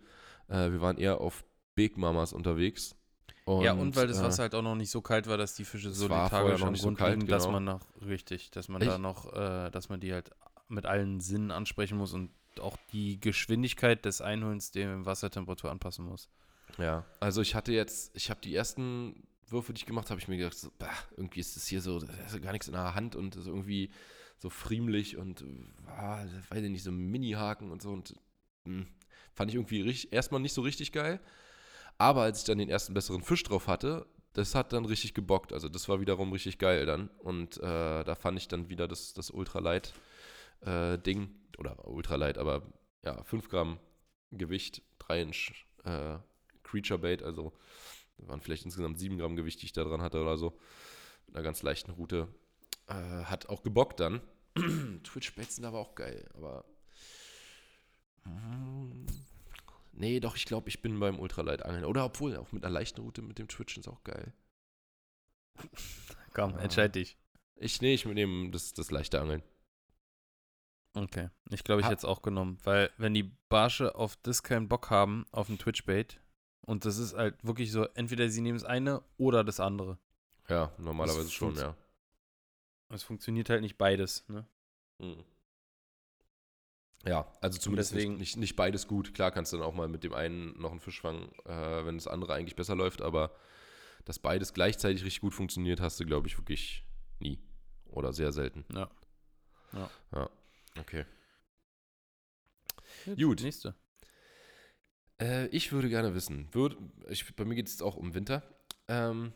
[0.49, 1.43] Äh, wir waren eher auf
[1.75, 2.97] Big Mamas unterwegs.
[3.47, 5.65] Ja, und weil das äh, Wasser halt auch noch nicht so kalt war, dass die
[5.65, 7.53] Fische so lethargisch noch am nicht so liegen, dass genau.
[7.53, 10.31] man noch, richtig, dass man Ich- da noch, äh, dass man die halt
[10.69, 12.31] mit allen Sinnen ansprechen muss und
[12.61, 16.29] auch die Geschwindigkeit des Einholens dem Wassertemperatur anpassen muss.
[16.79, 20.29] Ja, also ich hatte jetzt, ich habe die ersten Würfe, die ich gemacht habe, ich
[20.29, 22.95] mir gedacht, so, bah, irgendwie ist das hier so, da ist gar nichts in der
[22.95, 23.91] Hand und ist irgendwie
[24.39, 25.45] so friemlich und,
[25.87, 28.15] ah, weiß ich nicht, so Mini-Haken und so und
[28.65, 28.87] mh,
[29.35, 31.21] fand ich irgendwie richtig, erstmal nicht so richtig geil.
[32.05, 35.55] Aber als ich dann den ersten besseren Fisch drauf hatte, das hat dann richtig gebockt.
[35.55, 37.09] Also das war wiederum richtig geil dann.
[37.21, 42.61] Und äh, da fand ich dann wieder das, das Ultralight-Ding, oder Ultralight, aber
[43.05, 43.79] ja, 5 Gramm
[44.33, 45.53] Gewicht, 3 Inch
[45.85, 46.19] äh,
[46.63, 47.55] Creature Bait, also
[48.19, 50.59] waren vielleicht insgesamt 7 Gramm Gewicht, die ich da dran hatte oder so.
[51.27, 52.29] Mit einer ganz leichten Route.
[52.87, 54.21] Äh, hat auch gebockt dann.
[55.05, 56.67] Twitch Baits sind aber auch geil, aber.
[59.97, 61.85] Nee, doch, ich glaube, ich bin beim Ultralight Angeln.
[61.85, 64.33] Oder obwohl, auch mit einer leichten Route mit dem Twitch ist auch geil.
[66.33, 66.63] Komm, Ah.
[66.63, 67.17] entscheid dich.
[67.57, 69.43] Ich, nee, ich nehme das, das leichte Angeln.
[70.95, 71.31] Okay.
[71.51, 74.91] Ich glaube, ich hätte es auch genommen, weil wenn die Barsche auf das keinen Bock
[74.91, 76.21] haben, auf ein Twitch-Bait,
[76.67, 79.99] und das ist halt wirklich so, entweder sie nehmen das eine oder das andere.
[80.49, 81.77] Ja, normalerweise Das schon, ja.
[82.91, 84.47] Es funktioniert halt nicht beides, ne?
[84.99, 85.25] Mhm.
[87.07, 89.13] Ja, also zumindest deswegen- nicht, nicht, beides gut.
[89.15, 91.97] Klar kannst du dann auch mal mit dem einen noch einen Fisch fangen, äh, wenn
[91.97, 93.35] das andere eigentlich besser läuft, aber
[94.07, 96.85] dass beides gleichzeitig richtig gut funktioniert, hast du, glaube ich, wirklich
[97.19, 97.39] nie.
[97.87, 98.65] Oder sehr selten.
[98.73, 98.91] Ja.
[100.13, 100.31] Ja.
[100.79, 101.05] Okay.
[103.17, 103.43] Gut.
[103.43, 103.75] Nächste.
[105.21, 106.77] Äh, ich würde gerne wissen, würd,
[107.09, 108.43] ich, bei mir geht es auch um Winter.
[108.89, 109.33] Ähm,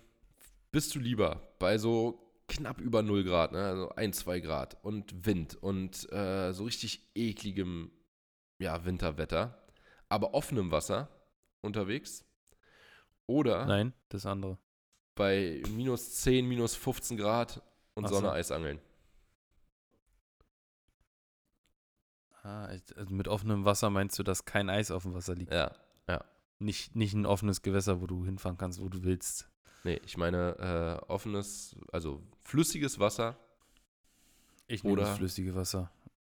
[0.73, 3.65] bist du lieber bei so knapp über 0 Grad, ne?
[3.65, 7.91] also 1, 2 Grad und Wind und äh, so richtig ekligem
[8.59, 9.63] ja, Winterwetter,
[10.09, 11.09] aber offenem Wasser
[11.61, 12.25] unterwegs?
[13.27, 14.59] Oder Nein, das andere.
[15.15, 17.63] bei minus 10, minus 15 Grad
[17.95, 18.15] und Ach so.
[18.17, 18.81] Sonne Eisangeln?
[22.43, 25.53] Ah, also mit offenem Wasser meinst du, dass kein Eis auf dem Wasser liegt?
[25.53, 25.75] Ja,
[26.61, 29.49] Nicht, nicht ein offenes Gewässer, wo du hinfahren kannst, wo du willst.
[29.85, 33.37] Nee, ich meine äh, offenes, also flüssiges Wasser,
[34.67, 35.91] Ich nehme das flüssige Wasser.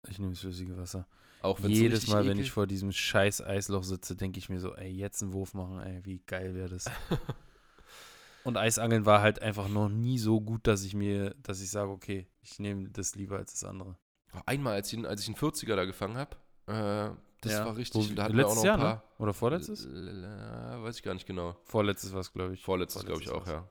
[0.07, 1.07] Ich nehme das flüssige Wasser.
[1.41, 4.91] auch Jedes Mal, wenn ich vor diesem scheiß Eisloch sitze, denke ich mir so, ey,
[4.91, 6.85] jetzt einen Wurf machen, ey, wie geil wäre das.
[8.43, 11.91] Und Eisangeln war halt einfach noch nie so gut, dass ich mir, dass ich sage,
[11.91, 13.97] okay, ich nehme das lieber als das andere.
[14.45, 16.37] Einmal, als ich, als ich einen 40er da gefangen habe,
[16.67, 17.09] äh,
[17.41, 17.65] das Ja.
[17.65, 18.11] war richtig.
[18.11, 18.95] Wo- da hatten wir auch letztes noch ein Jahr, paar.
[18.95, 19.23] ne?
[19.23, 19.87] Oder vorletztes?
[19.87, 21.55] Weiß ich gar nicht genau.
[21.63, 22.63] Vorletztes war es, glaube ich.
[22.63, 23.49] Vorletztes, glaube ich, auch, war's.
[23.49, 23.67] ja.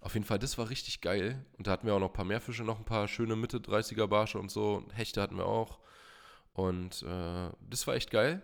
[0.00, 1.44] Auf jeden Fall, das war richtig geil.
[1.58, 3.58] Und da hatten wir auch noch ein paar mehr Fische, noch ein paar schöne Mitte
[3.60, 4.84] 30er Barsche und so.
[4.94, 5.78] Hechte hatten wir auch.
[6.54, 8.42] Und äh, das war echt geil.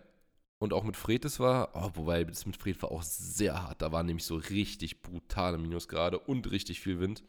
[0.61, 3.83] Und auch mit Fred, das war, oh, wobei das mit Fred war auch sehr hart.
[3.83, 7.23] Da waren nämlich so richtig brutale Minusgrade und richtig viel Wind.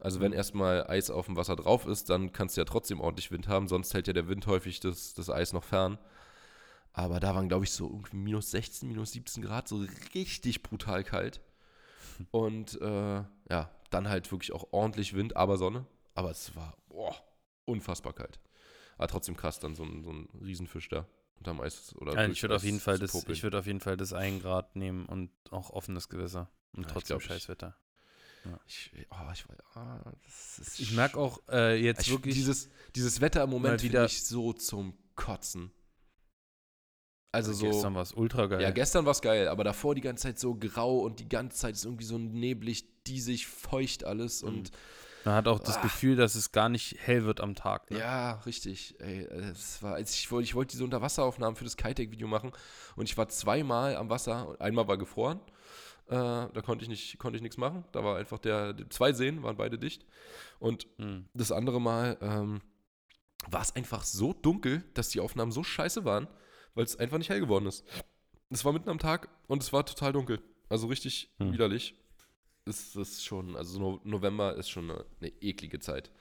[0.00, 3.30] Also wenn erstmal Eis auf dem Wasser drauf ist, dann kannst du ja trotzdem ordentlich
[3.30, 5.98] Wind haben, sonst hält ja der Wind häufig das, das Eis noch fern.
[6.98, 9.84] Aber da waren, glaube ich, so irgendwie minus 16, minus 17 Grad, so
[10.14, 11.42] richtig brutal kalt.
[12.30, 15.84] Und äh, ja, dann halt wirklich auch ordentlich Wind, aber Sonne.
[16.14, 17.14] Aber es war boah,
[17.66, 18.40] unfassbar kalt.
[18.96, 21.94] Aber trotzdem krass, dann so ein, so ein Riesenfisch da unterm Eis.
[21.96, 24.14] Oder Ja, ich würde auf Eis jeden Fall das, ich würde auf jeden Fall das
[24.14, 26.50] 1 Grad nehmen und auch offenes Gewässer.
[26.72, 27.76] Und Ja, trotzdem Scheißwetter.
[28.66, 29.44] Ich, oh, ich,
[30.58, 32.34] ist Ich merke auch äh, jetzt ich, wirklich.
[32.34, 35.72] dieses, dieses Wetter im Moment wieder- ich so zum Kotzen.
[37.36, 37.66] Also so.
[37.66, 38.60] Gestern war es ultra geil.
[38.62, 41.56] Ja, gestern war es geil, aber davor die ganze Zeit so grau und die ganze
[41.58, 44.70] Zeit ist irgendwie so neblig, diesig, feucht alles und
[45.24, 45.82] Man hat auch das Ah.
[45.82, 47.90] Gefühl, dass es gar nicht hell wird am Tag.
[47.90, 47.98] Ne?
[47.98, 48.94] ja, richtig.
[49.00, 52.52] Ey, es war, als ich wollte, ich wollte diese Unterwasseraufnahmen für das Kitec-Video machen
[52.94, 55.40] und ich war zweimal am Wasser einmal war gefroren.
[56.08, 57.84] Äh, da konnte ich nicht, konnte ich nichts machen.
[57.90, 60.06] Da war einfach der, zwei Seen waren beide dicht
[60.60, 61.24] und Hm.
[61.34, 62.60] das andere Mal ähm,
[63.50, 66.28] war es einfach so dunkel, dass die Aufnahmen so scheiße waren,
[66.76, 67.84] weil es einfach nicht hell geworden ist.
[68.50, 70.40] Es war mitten am Tag und es war total dunkel.
[70.68, 71.52] Also richtig Hm.
[71.52, 71.96] widerlich.
[72.64, 76.12] Es ist schon, also no November ist schon eine, eine eklige Zeit.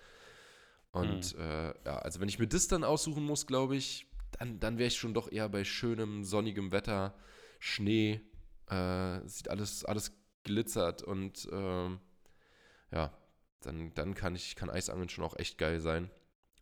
[0.92, 1.40] Und Hm.
[1.40, 4.08] äh, ja, also wenn ich mir das dann aussuchen muss, glaube ich,
[4.40, 7.16] dann, dann wäre ich schon doch eher bei schönem, sonnigem Wetter,
[7.60, 8.22] Schnee,
[8.70, 12.00] äh, sieht alles, alles glitzert und ähm,
[12.92, 13.12] ja,
[13.62, 16.10] dann, dann kann ich, kann Eisangeln schon auch echt geil sein.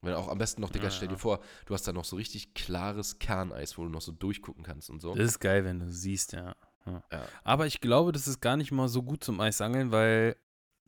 [0.03, 1.13] Wenn auch am besten noch, Digga, Ja, stell ja.
[1.13, 4.63] dir vor, du hast da noch so richtig klares Kerneis, wo du noch so durchgucken
[4.63, 5.15] kannst und so.
[5.15, 6.55] Das ist geil, wenn du siehst, ja.
[6.85, 7.03] ja.
[7.11, 7.25] Ja.
[7.43, 10.35] Aber ich glaube, das ist gar nicht mal so gut zum Eisangeln, weil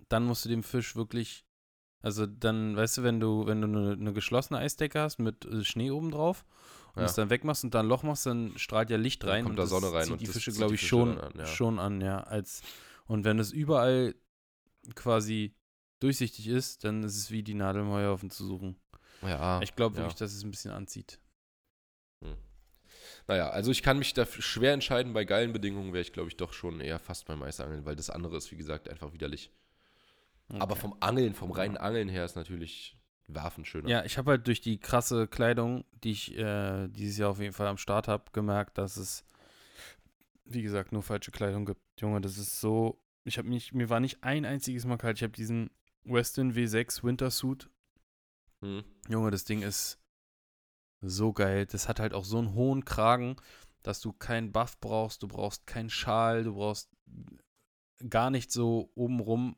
[0.09, 1.45] dann musst du dem Fisch wirklich.
[2.01, 5.63] Also dann, weißt du, wenn du, wenn du eine, eine geschlossene Eisdecke hast mit äh,
[5.63, 6.45] Schnee oben drauf
[6.93, 7.07] und Ja.
[7.07, 9.53] es dann wegmachst und dann ein Loch machst, dann strahlt ja Licht Dann rein kommt
[9.53, 11.45] und da Sonne rein zieht und die Fische, glaube ich, Fische schon dann an, ja.
[11.47, 12.19] schon an, ja.
[12.19, 12.61] Als,
[13.07, 14.13] und wenn es überall
[14.93, 15.55] quasi
[15.99, 18.75] durchsichtig ist, dann ist es wie die Nadel im Heuhaufen zu suchen.
[19.27, 20.01] Ja, ich glaube ja.
[20.03, 21.19] wirklich, dass es ein bisschen anzieht.
[23.27, 25.13] Naja, also ich kann mich da schwer entscheiden.
[25.13, 28.09] Bei geilen Bedingungen wäre ich, glaube ich, doch schon eher fast beim Eisangeln, weil das
[28.09, 29.51] andere ist, wie gesagt, einfach widerlich.
[30.49, 30.81] Aber Okay.
[30.81, 32.97] vom Angeln, vom reinen Angeln her ist natürlich
[33.27, 33.89] Werfen schöner.
[33.89, 37.53] Ja, ich habe halt durch die krasse Kleidung, die ich äh, dieses Jahr auf jeden
[37.53, 39.25] Fall am Start habe, gemerkt, dass es,
[40.45, 41.81] wie gesagt, nur falsche Kleidung gibt.
[41.99, 43.01] Junge, das ist so.
[43.23, 45.17] Ich habe mich, mir war nicht ein einziges Mal kalt.
[45.17, 45.71] Ich habe diesen
[46.03, 47.67] Westin W6 Wintersuit.
[48.65, 48.83] Hm.
[49.07, 49.99] Junge, das Ding ist
[51.01, 51.65] so geil.
[51.67, 53.35] Das hat halt auch so einen hohen Kragen,
[53.83, 56.89] dass du keinen Buff brauchst, du brauchst keinen Schal, du brauchst
[58.09, 59.55] gar nicht so obenrum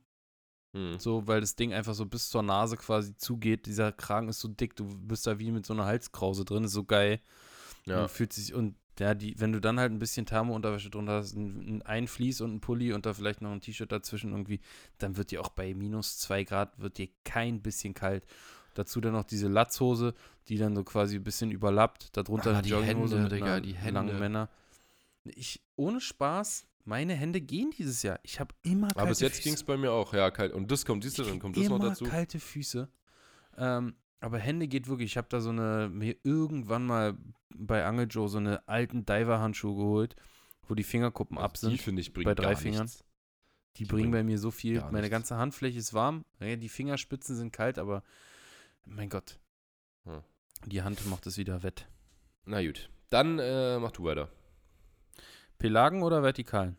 [0.73, 0.99] Hm.
[0.99, 3.65] so, weil das Ding einfach so bis zur Nase quasi zugeht.
[3.65, 6.73] Dieser Kragen ist so dick, du bist da wie mit so einer Halskrause drin, ist
[6.73, 7.21] so geil.
[7.85, 8.03] Ja.
[8.03, 11.35] Und fühlt sich und ja, die, wenn du dann halt ein bisschen Thermo-Unterwäsche drunter hast,
[11.35, 14.59] ein, ein Fleece und ein Pulli und da vielleicht noch ein T-Shirt dazwischen irgendwie,
[14.97, 18.25] dann wird dir auch bei minus zwei Grad, wird dir kein bisschen kalt.
[18.77, 20.13] Dazu dann noch diese Latzhose,
[20.49, 22.15] die dann so quasi ein bisschen überlappt.
[22.15, 24.13] Darunter Ah, die Jogginghose Hände, mit Digga, einer die langen Hände.
[24.19, 24.49] Männer.
[25.23, 28.19] Ich, ohne Spaß, meine Hände gehen dieses Jahr.
[28.21, 30.53] Ich habe immer kalte Aber bis jetzt ging es bei mir auch, ja, kalt.
[30.53, 32.05] Und das kommt, siehst du, dann kommt das noch immer dazu.
[32.05, 32.87] kalte Füße.
[33.57, 35.11] Ähm, aber Hände geht wirklich.
[35.11, 37.17] Ich habe da so eine, mir irgendwann mal
[37.49, 40.15] bei Angel Joe so eine alten Diver-Handschuhe geholt,
[40.67, 41.83] wo die Fingerkuppen ab Also Die sind.
[41.83, 42.83] finde ich bringen bei drei gar Fingern.
[42.83, 43.03] nichts.
[43.75, 44.79] Die, die bringen bringen bei mir so viel.
[44.81, 45.09] Meine nichts.
[45.09, 46.25] ganze Handfläche ist warm.
[46.39, 48.03] Ja, die Fingerspitzen sind kalt, aber
[48.87, 49.39] mein Gott.
[50.05, 50.23] Hm.
[50.65, 51.87] Die Hand macht es wieder wett.
[52.45, 54.29] Na gut, dann äh, mach du weiter.
[55.59, 56.77] Pelagen oder vertikalen?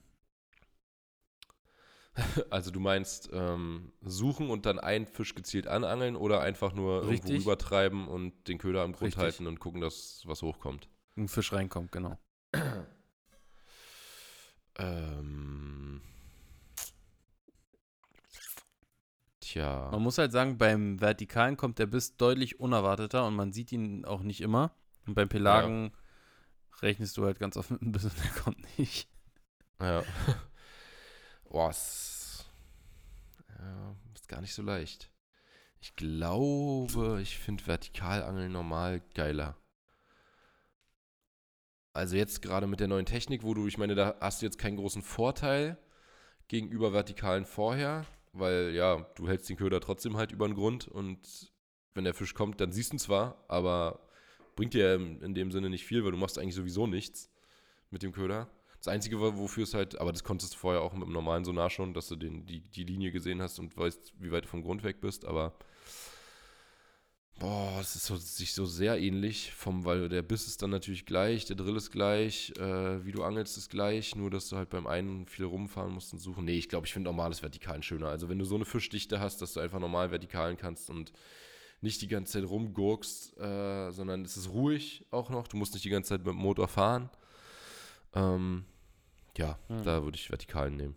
[2.51, 7.11] Also du meinst ähm, suchen und dann einen Fisch gezielt anangeln oder einfach nur irgendwo
[7.13, 7.41] Richtig.
[7.43, 9.23] rübertreiben und den Köder am Grund Richtig.
[9.23, 10.89] halten und gucken, dass was hochkommt.
[11.17, 12.19] Ein Fisch reinkommt, genau.
[14.81, 16.01] Ähm,
[19.59, 19.89] tja.
[19.91, 24.05] Man muss halt sagen, beim Vertikalen kommt der Biss deutlich unerwarteter und man sieht ihn
[24.05, 24.73] auch nicht immer.
[25.07, 25.93] Und beim Pelagen
[26.83, 29.09] rechnest du halt ganz oft mit einem Biss und der kommt nicht.
[29.81, 30.03] Ja.
[31.51, 32.51] Boah, ist,
[33.59, 35.11] ja, ist gar nicht so leicht.
[35.81, 39.57] Ich glaube, ich finde Vertikalangeln normal geiler.
[41.95, 44.59] Also jetzt gerade mit der neuen Technik, wo du, ich meine, da hast du jetzt
[44.59, 45.79] keinen großen Vorteil
[46.49, 48.05] gegenüber Vertikalen vorher,
[48.39, 51.53] weil ja, du hältst den Köder trotzdem halt über den Grund und
[51.95, 54.01] wenn der Fisch kommt, dann siehst du ihn zwar, aber
[54.57, 57.31] bringt dir in dem Sinne nicht viel, weil du machst eigentlich sowieso nichts
[57.91, 58.49] mit dem Köder.
[58.79, 61.45] Das Einzige, wo- wofür es halt, aber das konntest du vorher auch mit dem normalen
[61.45, 64.49] Sonar schon, dass du den, die, die Linie gesehen hast und weißt, wie weit du
[64.49, 65.55] vom Grund weg bist, aber
[67.39, 71.07] boah, es ist so, sich so sehr ähnlich, vom, weil der Biss ist dann natürlich
[71.07, 74.71] gleich, der Drill ist gleich, äh, wie du angelst ist gleich, nur dass du halt
[74.71, 76.45] beim einen viel rumfahren musst und suchen.
[76.45, 78.09] Nee, ich glaube, ich finde normales Vertikalen schöner.
[78.09, 81.13] Also wenn du so eine Fischdichte hast, dass du einfach normal vertikalen kannst und
[81.81, 85.47] nicht die ganze Zeit rumgurkst, äh, sondern es ist ruhig auch noch.
[85.47, 87.09] Du musst nicht die ganze Zeit mit dem Motor fahren.
[88.15, 88.65] Ähm,
[89.37, 89.85] ja, Hm.
[89.85, 90.97] da würde ich Vertikalen nehmen.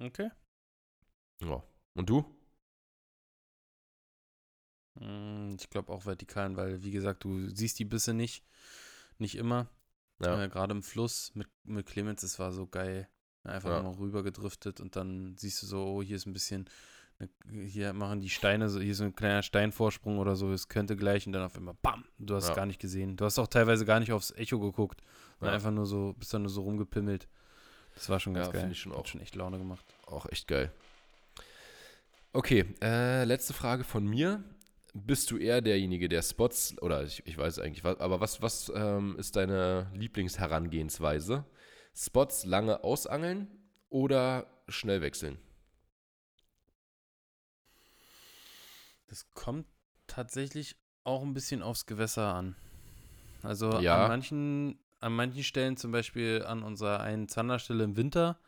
[0.00, 0.30] Okay.
[1.42, 1.62] Ja.
[1.94, 2.24] Und du?
[5.00, 8.44] Mm, Ich glaube auch Vertikalen, weil, wie gesagt, du siehst die Bisse nicht.
[9.18, 9.68] Nicht immer.
[10.20, 10.42] Ja.
[10.42, 13.08] Äh, Gerade im Fluss mit, mit Clemens, das war so geil.
[13.44, 13.82] Einfach Ja.
[13.82, 16.68] mal rüber gedriftet und dann siehst du so, oh, hier ist ein bisschen,
[17.18, 17.28] ne-
[17.66, 21.26] hier machen die Steine, so, hier ist ein kleiner Steinvorsprung oder so, es könnte gleich
[21.26, 22.04] und dann auf einmal BAM!
[22.18, 22.56] Du hast es Ja.
[22.56, 23.16] gar nicht gesehen.
[23.16, 25.00] Du hast auch teilweise gar nicht aufs Echo geguckt.
[25.40, 25.52] Ja.
[25.52, 27.28] Einfach nur so, bist dann nur so rumgepimmelt.
[27.94, 28.70] Das war schon ganz Ja, geil.
[28.72, 29.06] ich schon Hat auch.
[29.06, 29.84] schon echt Laune gemacht.
[30.06, 30.70] Auch echt geil.
[32.32, 34.42] Okay, äh, letzte Frage von mir.
[34.94, 38.72] Bist du eher derjenige, der Spots, oder ich, ich weiß eigentlich, was, aber was, was
[38.74, 41.44] ähm, ist deine Lieblingsherangehensweise?
[41.94, 43.48] Spots lange ausangeln
[43.90, 45.38] oder schnell wechseln?
[49.08, 49.66] Das kommt
[50.06, 52.56] tatsächlich auch ein bisschen aufs Gewässer an.
[53.42, 54.02] Also Ja.
[54.02, 58.38] an manchen, an manchen Stellen, zum Beispiel an unserer einen Zanderstelle im Winter,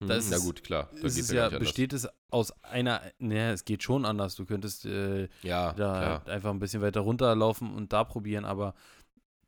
[0.00, 0.90] Hm, Da ist Na gut, klar.
[1.00, 1.60] Da ist ja, anders.
[1.60, 4.34] besteht es aus einer, ne, es geht schon anders.
[4.34, 6.26] Du könntest äh, Ja, da klar.
[6.34, 8.74] einfach ein bisschen weiter runterlaufen und da probieren, aber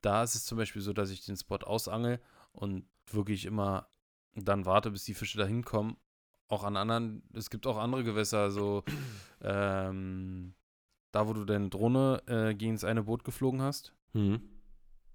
[0.01, 2.20] da ist es zum Beispiel so, dass ich den Spot ausangel
[2.53, 3.88] und wirklich immer
[4.34, 5.96] dann warte, bis die Fische da hinkommen.
[6.49, 8.84] Auch an anderen, es gibt auch andere Gewässer, so
[9.42, 10.55] ähm,
[11.12, 13.92] da, wo du deine Drohne äh, gegen das eine Boot geflogen hast.
[14.12, 14.40] Hm.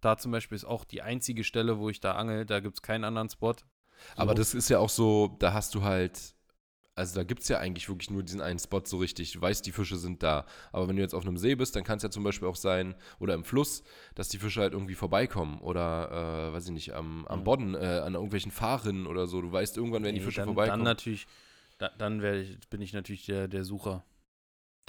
[0.02, 2.46] Da zum Beispiel ist auch die einzige Stelle, wo ich da angel.
[2.46, 3.56] Da gibt es keinen anderen Spot.
[4.16, 4.36] Aber So.
[4.36, 6.36] das ist ja auch so, da hast du halt,
[6.96, 9.34] also da gibt es ja eigentlich wirklich nur diesen einen Spot so richtig.
[9.34, 10.46] Du weißt, die Fische sind da.
[10.72, 12.56] Aber wenn du jetzt auf einem See bist, dann kann es ja zum Beispiel auch
[12.56, 13.84] sein, oder im Fluss,
[14.16, 15.60] dass die Fische halt irgendwie vorbeikommen.
[15.62, 17.44] Oder, äh, weiß ich nicht, am, am Mhm.
[17.44, 19.42] Bodden, äh, an irgendwelchen Fahrrinnen oder so.
[19.42, 20.86] Du weißt, irgendwann werden die Nee, Fische dann, vorbeikommen.
[20.86, 21.28] Dann natürlich,
[21.80, 24.04] da, dann werde ich, bin ich natürlich der, der Sucher.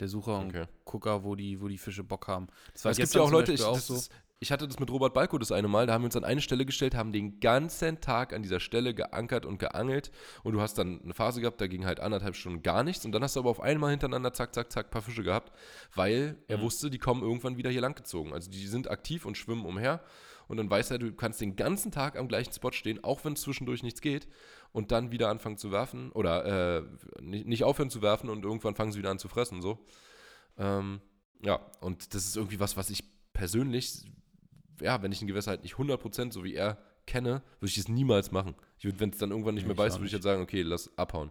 [0.01, 0.67] Der Sucher und okay.
[0.85, 2.49] Gucker, wo die, wo die Fische Bock haben.
[2.73, 3.95] Das Es gibt ja auch Leute, ich, auch so.
[3.95, 4.11] ist,
[4.41, 6.41] ich hatte das mit Robert Balko das eine Mal, da haben wir uns an eine
[6.43, 10.11] Stelle gestellt, haben den ganzen Tag an dieser Stelle geankert und geangelt
[10.43, 13.13] und du hast dann eine Phase gehabt, da ging halt anderthalb Stunden gar nichts und
[13.13, 15.53] dann hast du aber auf einmal hintereinander zack, zack, zack, paar Fische gehabt,
[15.95, 16.63] weil er Mhm.
[16.63, 18.33] wusste, die kommen irgendwann wieder hier lang gezogen.
[18.35, 20.03] Also die sind aktiv und schwimmen umher
[20.47, 23.37] und dann weiß er, du kannst den ganzen Tag am gleichen Spot stehen, auch wenn
[23.37, 24.29] zwischendurch nichts geht
[24.73, 26.83] und dann wieder anfangen zu werfen oder äh,
[27.23, 29.87] nicht, nicht aufhören zu werfen und irgendwann fangen sie wieder an zu fressen, so.
[30.59, 31.01] Ähm,
[31.43, 34.05] ja, und das ist irgendwie was, was ich persönlich,
[34.81, 37.89] ja, wenn ich ein Gewässer halt nicht 100% so wie er kenne, würde ich das
[37.89, 38.55] niemals machen.
[38.79, 40.63] Ich würde, wenn es dann irgendwann nicht Nee, mehr beißt, würde ich halt sagen, okay,
[40.63, 41.31] lass abhauen.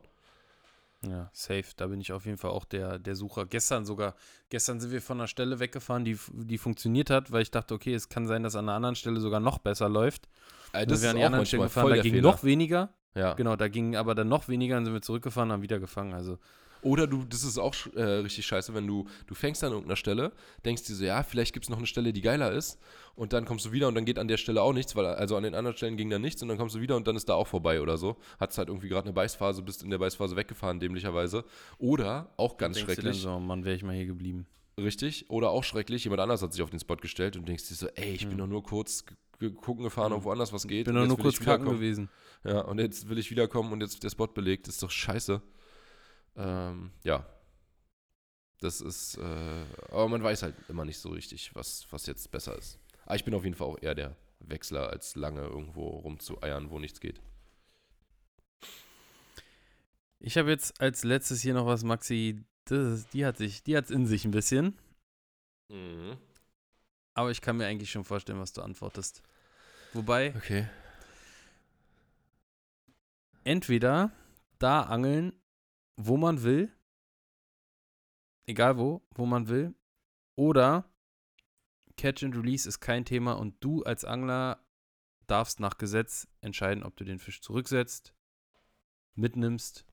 [1.07, 1.65] Ja, safe.
[1.75, 3.45] Da bin ich auf jeden Fall auch der, der Sucher.
[3.45, 4.15] Gestern sogar,
[4.49, 7.93] gestern sind wir von einer Stelle weggefahren, die, die funktioniert hat, weil ich dachte, okay,
[7.93, 10.29] es kann sein, dass an einer anderen Stelle sogar noch besser läuft.
[10.71, 12.21] Äh, wir an die anderen Stellen gefahren, da ging Fehler.
[12.31, 12.93] noch weniger.
[13.15, 13.33] Ja.
[13.33, 16.13] Genau, da ging aber dann noch weniger, dann sind wir zurückgefahren, haben wieder gefangen.
[16.13, 16.39] Also,
[16.83, 20.31] Oder du, das ist auch äh, richtig scheiße, wenn du, du fängst an irgendeiner Stelle,
[20.65, 22.79] denkst dir so, ja, vielleicht gibt es noch eine Stelle, die geiler ist,
[23.15, 25.35] und dann kommst du wieder und dann geht an der Stelle auch nichts, weil also
[25.37, 27.29] an den anderen Stellen ging dann nichts und dann kommst du wieder und dann ist
[27.29, 28.17] da auch vorbei oder so.
[28.39, 31.43] Hattest halt irgendwie gerade eine Beißphase, bist in der Beißphase weggefahren, dämlicherweise.
[31.77, 34.45] Oder, auch ganz denkst du schrecklich, Dann so, Mann, wäre ich mal hier geblieben.
[34.79, 37.75] richtig, oder auch schrecklich, jemand anders hat sich auf den Spot gestellt und denkst dir
[37.75, 38.37] so, ey, ich bin Hm.
[38.39, 39.05] doch nur kurz
[39.61, 40.17] gucken gefahren, Hm.
[40.19, 40.85] ob woanders was geht.
[40.85, 42.09] Bin und doch nur kurz kacken gewesen.
[42.45, 44.67] Ja, und jetzt will ich wiederkommen und jetzt ist der Spot belegt.
[44.67, 45.41] Das ist doch scheiße.
[46.35, 47.25] Ähm, ja.
[48.59, 52.57] Das ist, äh, aber man weiß halt immer nicht so richtig, was, was jetzt besser
[52.57, 52.79] ist.
[53.05, 56.79] Aber ich bin auf jeden Fall auch eher der Wechsler, als lange irgendwo rumzueiern, wo
[56.79, 57.21] nichts geht.
[60.19, 62.45] Ich habe jetzt als letztes hier noch was, Maxi.
[62.65, 64.77] Das ist, die hat sich, die hat's in sich ein bisschen.
[65.69, 66.17] Mhm.
[67.13, 69.21] Aber ich kann mir eigentlich schon vorstellen, was du antwortest.
[69.91, 70.67] Wobei, Okay.
[73.43, 74.11] entweder
[74.59, 75.33] da angeln,
[75.95, 76.71] wo man will,
[78.45, 79.73] egal wo, wo man will,
[80.35, 80.89] oder
[81.97, 84.65] Catch and Release ist kein Thema und du als Angler
[85.27, 88.13] darfst nach Gesetz entscheiden, ob du den Fisch zurücksetzt,
[89.15, 89.85] mitnimmst,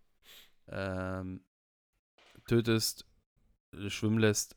[0.68, 1.44] ähm,
[2.46, 3.06] tötest,
[3.88, 4.56] schwimmen lässt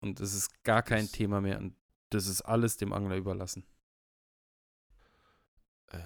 [0.00, 1.76] und es ist gar kein Thema mehr und
[2.10, 3.66] das ist alles dem Angler überlassen.
[5.88, 6.00] Äh,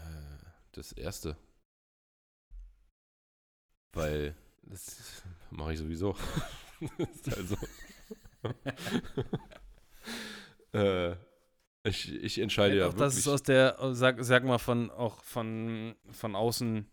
[0.73, 1.37] das erste.
[3.93, 6.17] Weil das mache ich sowieso.
[7.37, 7.57] Also.
[10.73, 11.15] äh,
[11.83, 15.95] ich, ich entscheide ja auch das ist aus der, sag, sag mal, von auch von,
[16.11, 16.87] von außen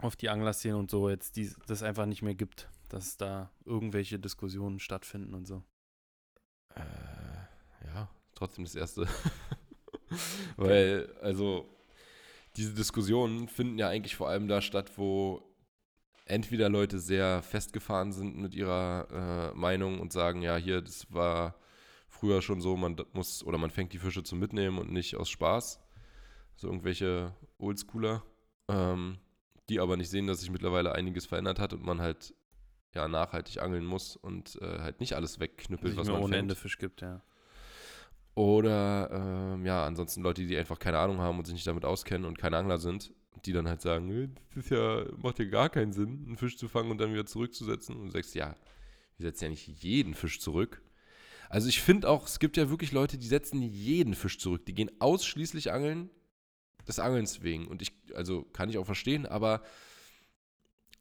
[0.00, 4.18] auf die Anglerszene und so jetzt die, das einfach nicht mehr gibt, dass da irgendwelche
[4.18, 5.62] Diskussionen stattfinden und so.
[6.74, 9.06] Äh, ja, trotzdem das erste.
[10.56, 11.68] Weil, also,
[12.56, 15.42] diese Diskussionen finden ja eigentlich vor allem da statt, wo
[16.24, 21.56] entweder Leute sehr festgefahren sind mit ihrer äh, Meinung und sagen, ja, hier, das war
[22.08, 25.30] früher schon so, man muss, oder man fängt die Fische zum Mitnehmen und nicht aus
[25.30, 25.80] Spaß.
[26.56, 28.22] So irgendwelche Oldschooler,
[28.68, 29.18] ähm,
[29.68, 32.34] die aber nicht sehen, dass sich mittlerweile einiges verändert hat und man halt
[32.94, 36.42] ja nachhaltig angeln muss und äh, halt nicht alles wegknüppelt, was man ohne fängt.
[36.42, 37.22] Ende Fisch gibt, ja.
[38.34, 39.10] Oder
[39.54, 42.38] ähm, ja, ansonsten Leute, die einfach keine Ahnung haben und sich nicht damit auskennen und
[42.38, 43.12] keine Angler sind,
[43.44, 46.56] die dann halt sagen, "Äh, das ist ja, macht ja gar keinen Sinn, einen Fisch
[46.56, 47.96] zu fangen und dann wieder zurückzusetzen.
[47.96, 48.56] Und du sagst, ja,
[49.18, 50.82] wir setzen ja nicht jeden Fisch zurück.
[51.48, 54.64] Also ich finde auch, es gibt ja wirklich Leute, die setzen jeden Fisch zurück.
[54.66, 56.10] Die gehen ausschließlich angeln
[56.88, 57.68] des Angelns wegen.
[57.68, 59.62] Und ich, also kann ich auch verstehen, aber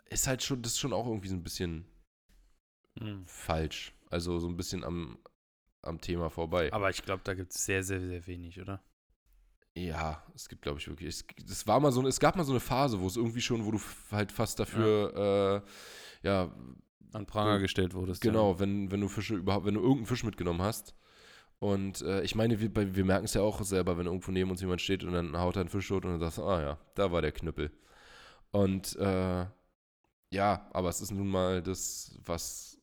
[0.10, 1.86] ist halt schon, das ist schon auch irgendwie so ein bisschen
[3.00, 3.24] Mhm.
[3.26, 3.94] falsch.
[4.10, 5.18] Also so ein bisschen am,
[5.82, 6.72] am Thema vorbei.
[6.74, 8.84] Aber ich glaube, da gibt es sehr, sehr, sehr wenig, oder?
[9.76, 11.08] Ja, es gibt, glaube ich, wirklich.
[11.10, 13.66] Es, es war mal so, es gab mal so eine Phase, wo es irgendwie schon,
[13.66, 13.80] wo du
[14.12, 15.64] halt fast dafür,
[16.24, 16.52] äh, ja,
[17.14, 18.22] An Pranger So, gestellt wurdest.
[18.22, 20.94] genau, wenn, wenn du Fische überhaupt, wenn du irgendeinen Fisch mitgenommen hast.
[21.60, 24.62] Und äh, ich meine, wir, wir merken es ja auch selber, wenn irgendwo neben uns
[24.62, 26.78] jemand steht und dann haut er einen Fisch tot und dann sagst du, ah ja,
[26.96, 27.72] da war der Knüppel.
[28.52, 29.46] Und äh,
[30.32, 32.78] ja, aber es ist nun mal das, was,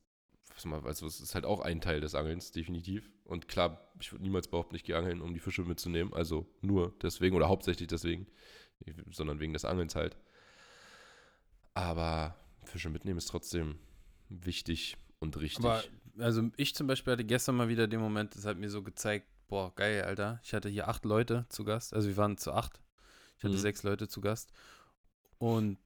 [0.54, 3.10] was man, also es ist halt auch ein Teil des Angelns, definitiv.
[3.28, 6.14] Und klar, ich würde niemals behaupten, ich gehe angeln, um die Fische mitzunehmen.
[6.14, 8.26] Also nur deswegen oder hauptsächlich deswegen,
[9.10, 10.16] sondern wegen des Angelns halt.
[11.74, 13.78] Aber Fische mitnehmen ist trotzdem
[14.30, 15.64] wichtig und richtig.
[15.64, 15.84] Aber
[16.18, 19.26] also ich zum Beispiel hatte gestern mal wieder den Moment, das hat mir so gezeigt,
[19.48, 20.40] boah, geil, Alter.
[20.42, 21.92] Ich hatte hier acht Leute zu Gast.
[21.94, 22.80] Also wir waren zu acht.
[23.36, 23.58] Ich hatte Mhm.
[23.60, 24.52] sechs Leute zu Gast.
[25.36, 25.78] Und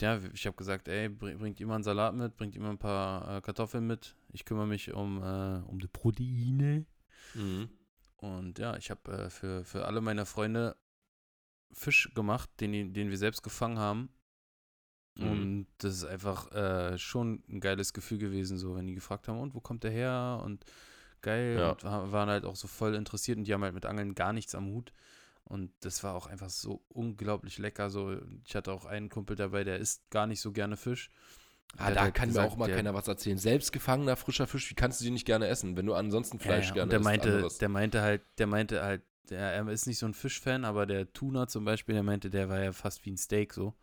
[0.00, 3.36] ja, ich habe gesagt, ey, bring, bringt jemand einen Salat mit, bringt jemand ein paar
[3.36, 4.16] äh, Kartoffeln mit.
[4.32, 6.86] Ich kümmere mich um, äh, um die Proteine.
[7.34, 7.70] Mhm.
[8.16, 10.76] Und ja, ich habe äh, für, für alle meine Freunde
[11.72, 14.10] Fisch gemacht, den, den wir selbst gefangen haben.
[15.16, 15.30] Mhm.
[15.30, 19.40] Und das ist einfach äh, schon ein geiles Gefühl gewesen, so wenn die gefragt haben,
[19.40, 20.40] und wo kommt der her?
[20.44, 20.64] Und
[21.20, 21.56] geil.
[21.58, 21.70] Ja.
[21.70, 24.32] Und wa- waren halt auch so voll interessiert und die haben halt mit Angeln gar
[24.32, 24.92] nichts am Hut.
[25.44, 27.90] Und das war auch einfach so unglaublich lecker.
[27.90, 31.10] So, ich hatte auch einen Kumpel dabei, der isst gar nicht so gerne Fisch.
[31.78, 33.38] Ah, da halt kann mir gesagt, auch mal der- keiner was erzählen.
[33.38, 36.44] Selbst gefangener frischer Fisch, wie kannst du die nicht gerne essen, wenn du ansonsten Ja,
[36.44, 37.58] Fleisch ja, gerne und der meinte, anderes.
[37.58, 41.12] der meinte halt, der meinte halt, der, er ist nicht so ein Fischfan, aber der
[41.12, 43.74] Tuna zum Beispiel, der meinte, der war ja fast wie ein Steak so,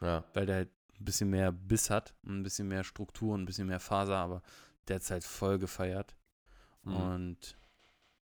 [0.00, 0.24] ja.
[0.34, 3.46] weil der halt ein bisschen mehr Biss hat, und ein bisschen mehr Struktur, und ein
[3.46, 4.42] bisschen mehr Faser, aber
[4.86, 6.16] der hat es halt voll gefeiert.
[6.84, 6.94] Mhm.
[6.94, 7.58] Und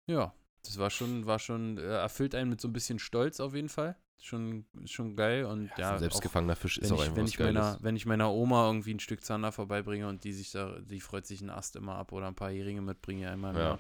[0.07, 0.35] ja,
[0.65, 3.69] das war schon, war schon, äh, erfüllt einen mit so ein bisschen Stolz auf jeden
[3.69, 5.45] Fall, schon, schon geil.
[5.45, 7.97] Und ja, so ein auch selbstgefangener Fisch ist auch ich, einfach wenn, ich meiner, wenn
[7.97, 11.41] ich meiner Oma irgendwie ein Stück Zander vorbeibringe und die sich da, die freut sich
[11.41, 13.79] einen Ast immer ab oder ein paar Heringe mitbringe einmal Ja,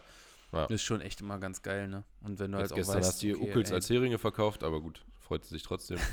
[0.52, 0.64] ja.
[0.66, 2.04] Ist schon echt immer ganz geil, ne?
[2.22, 4.18] Und wenn du Jetzt halt auch gestern weißt, hast du die okay, Uckels als Heringe
[4.18, 5.98] verkauft, aber gut, freut sie sich trotzdem.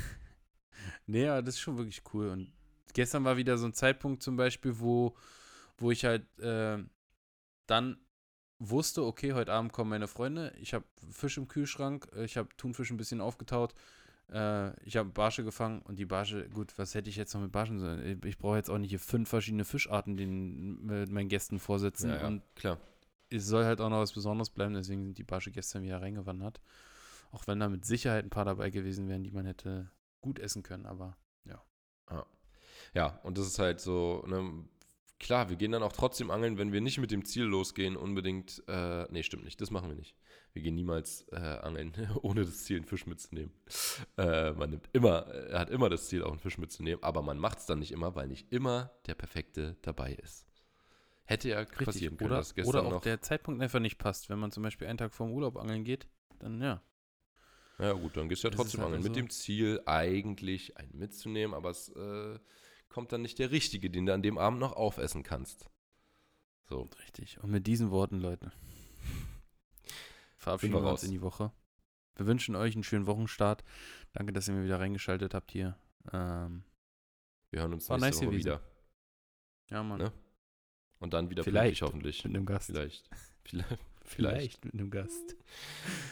[1.06, 2.28] Nee, ja, das ist schon wirklich cool.
[2.28, 2.52] Und
[2.94, 5.16] gestern war wieder so ein Zeitpunkt zum Beispiel, wo,
[5.76, 6.78] wo ich halt äh,
[7.66, 7.98] dann
[8.58, 10.54] wusste, okay, heute Abend kommen meine Freunde.
[10.60, 13.74] Ich habe Fisch im Kühlschrank, ich habe Thunfisch ein bisschen aufgetaut.
[14.30, 17.52] Äh, ich habe Barsche gefangen und die Barsche, gut, was hätte ich jetzt noch mit
[17.52, 18.20] Barschen sollen?
[18.24, 22.10] Ich brauche jetzt auch nicht hier fünf verschiedene Fischarten den meinen Gästen vorsitzen.
[22.10, 22.78] ja, ja, Und klar.
[23.30, 26.60] es soll halt auch noch was Besonderes bleiben, deswegen sind die Barsche gestern wieder reingewandert.
[27.30, 30.62] Auch wenn da mit Sicherheit ein paar dabei gewesen wären, die man hätte gut essen
[30.62, 31.16] können, aber
[32.94, 34.64] Ja, und das ist halt so, ne,
[35.18, 38.62] klar, wir gehen dann auch trotzdem angeln, wenn wir nicht mit dem Ziel losgehen, unbedingt,
[38.68, 40.14] äh, nee, stimmt nicht, das machen wir nicht.
[40.58, 41.92] Wir gehen niemals äh, angeln,
[42.22, 43.52] ohne das Ziel, einen Fisch mitzunehmen.
[44.16, 47.38] Äh, man nimmt immer, er hat immer das Ziel, auch einen Fisch mitzunehmen, aber man
[47.38, 50.48] macht es dann nicht immer, weil nicht immer der Perfekte dabei ist.
[51.26, 51.84] Hätte ja Richtig.
[51.84, 54.30] passieren können, Oder, gestern oder auch noch, der Zeitpunkt einfach nicht passt.
[54.30, 56.08] Wenn man zum Beispiel einen Tag vorm Urlaub angeln geht,
[56.40, 56.82] dann ja.
[57.78, 59.10] ja gut, dann gehst du ja trotzdem halt angeln, so.
[59.10, 62.36] mit dem Ziel, eigentlich einen mitzunehmen, aber es äh,
[62.88, 65.70] kommt dann nicht der Richtige, den du an dem Abend noch aufessen kannst.
[66.68, 66.88] So.
[67.00, 67.40] Richtig.
[67.44, 68.50] Und mit diesen Worten, Leute,
[70.38, 71.52] verabschieden wir wir uns in die Woche.
[72.16, 73.62] Wir wünschen euch einen schönen Wochenstart.
[74.12, 75.76] Danke, dass ihr mir wieder reingeschaltet habt hier.
[76.12, 76.64] Ähm,
[77.50, 78.38] Wir hören uns nächste nice Woche gewesen.
[78.46, 78.60] wieder.
[79.70, 79.98] ja, Mann.
[79.98, 80.12] Ne?
[80.98, 81.82] Und dann wieder Vielleicht.
[81.82, 82.24] hoffentlich.
[82.24, 82.66] Mit einem Gast.
[82.66, 83.08] Vielleicht.
[83.44, 83.78] Vielleicht.
[84.04, 85.36] Vielleicht mit einem Gast.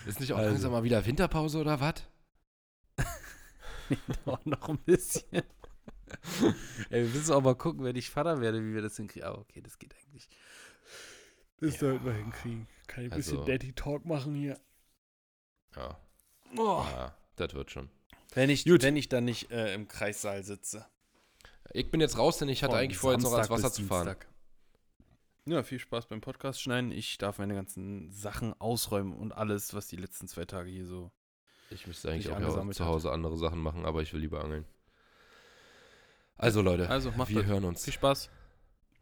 [0.07, 0.51] Ist nicht auch Also.
[0.51, 1.95] langsam mal wieder Winterpause oder was?
[4.45, 5.25] Noch ein bisschen.
[6.91, 9.27] Ey, wir müssen auch mal gucken, wenn ich Vater werde, wie wir das hinkriegen.
[9.29, 10.29] Aber okay, das geht eigentlich.
[11.59, 11.81] Das Ja.
[11.81, 12.69] sollten wir hinkriegen.
[12.87, 14.59] Kann ich ein bisschen Also- Daddy Talk machen hier.
[15.75, 15.99] Ja.
[16.57, 16.85] Oh.
[16.91, 17.91] ja das wird schon.
[18.35, 18.83] Wenn ich, Gut.
[18.83, 20.87] wenn ich dann nicht äh, im Kreissaal sitze.
[21.73, 23.83] Ich bin jetzt raus, denn ich hatte Von eigentlich vor, jetzt noch ans Wasser zu
[23.83, 24.07] fahren.
[24.07, 24.29] Dienstag.
[25.47, 26.91] Ja, viel Spaß beim Podcast schneiden.
[26.93, 31.13] Ich darf meine ganzen Sachen ausräumen und alles, was die letzten zwei Tage hier so.
[31.71, 32.39] Ich müsste eigentlich auch
[32.71, 32.91] zu hat.
[32.91, 34.65] Hause andere Sachen machen, aber ich will lieber angeln.
[36.37, 37.47] Also Leute, Also macht wir das.
[37.47, 37.85] hören uns.
[37.85, 38.31] Viel Spaß.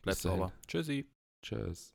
[0.03, 0.53] Bleibt sauber.
[0.67, 1.09] Tschüssi.
[1.43, 1.94] Tschüss.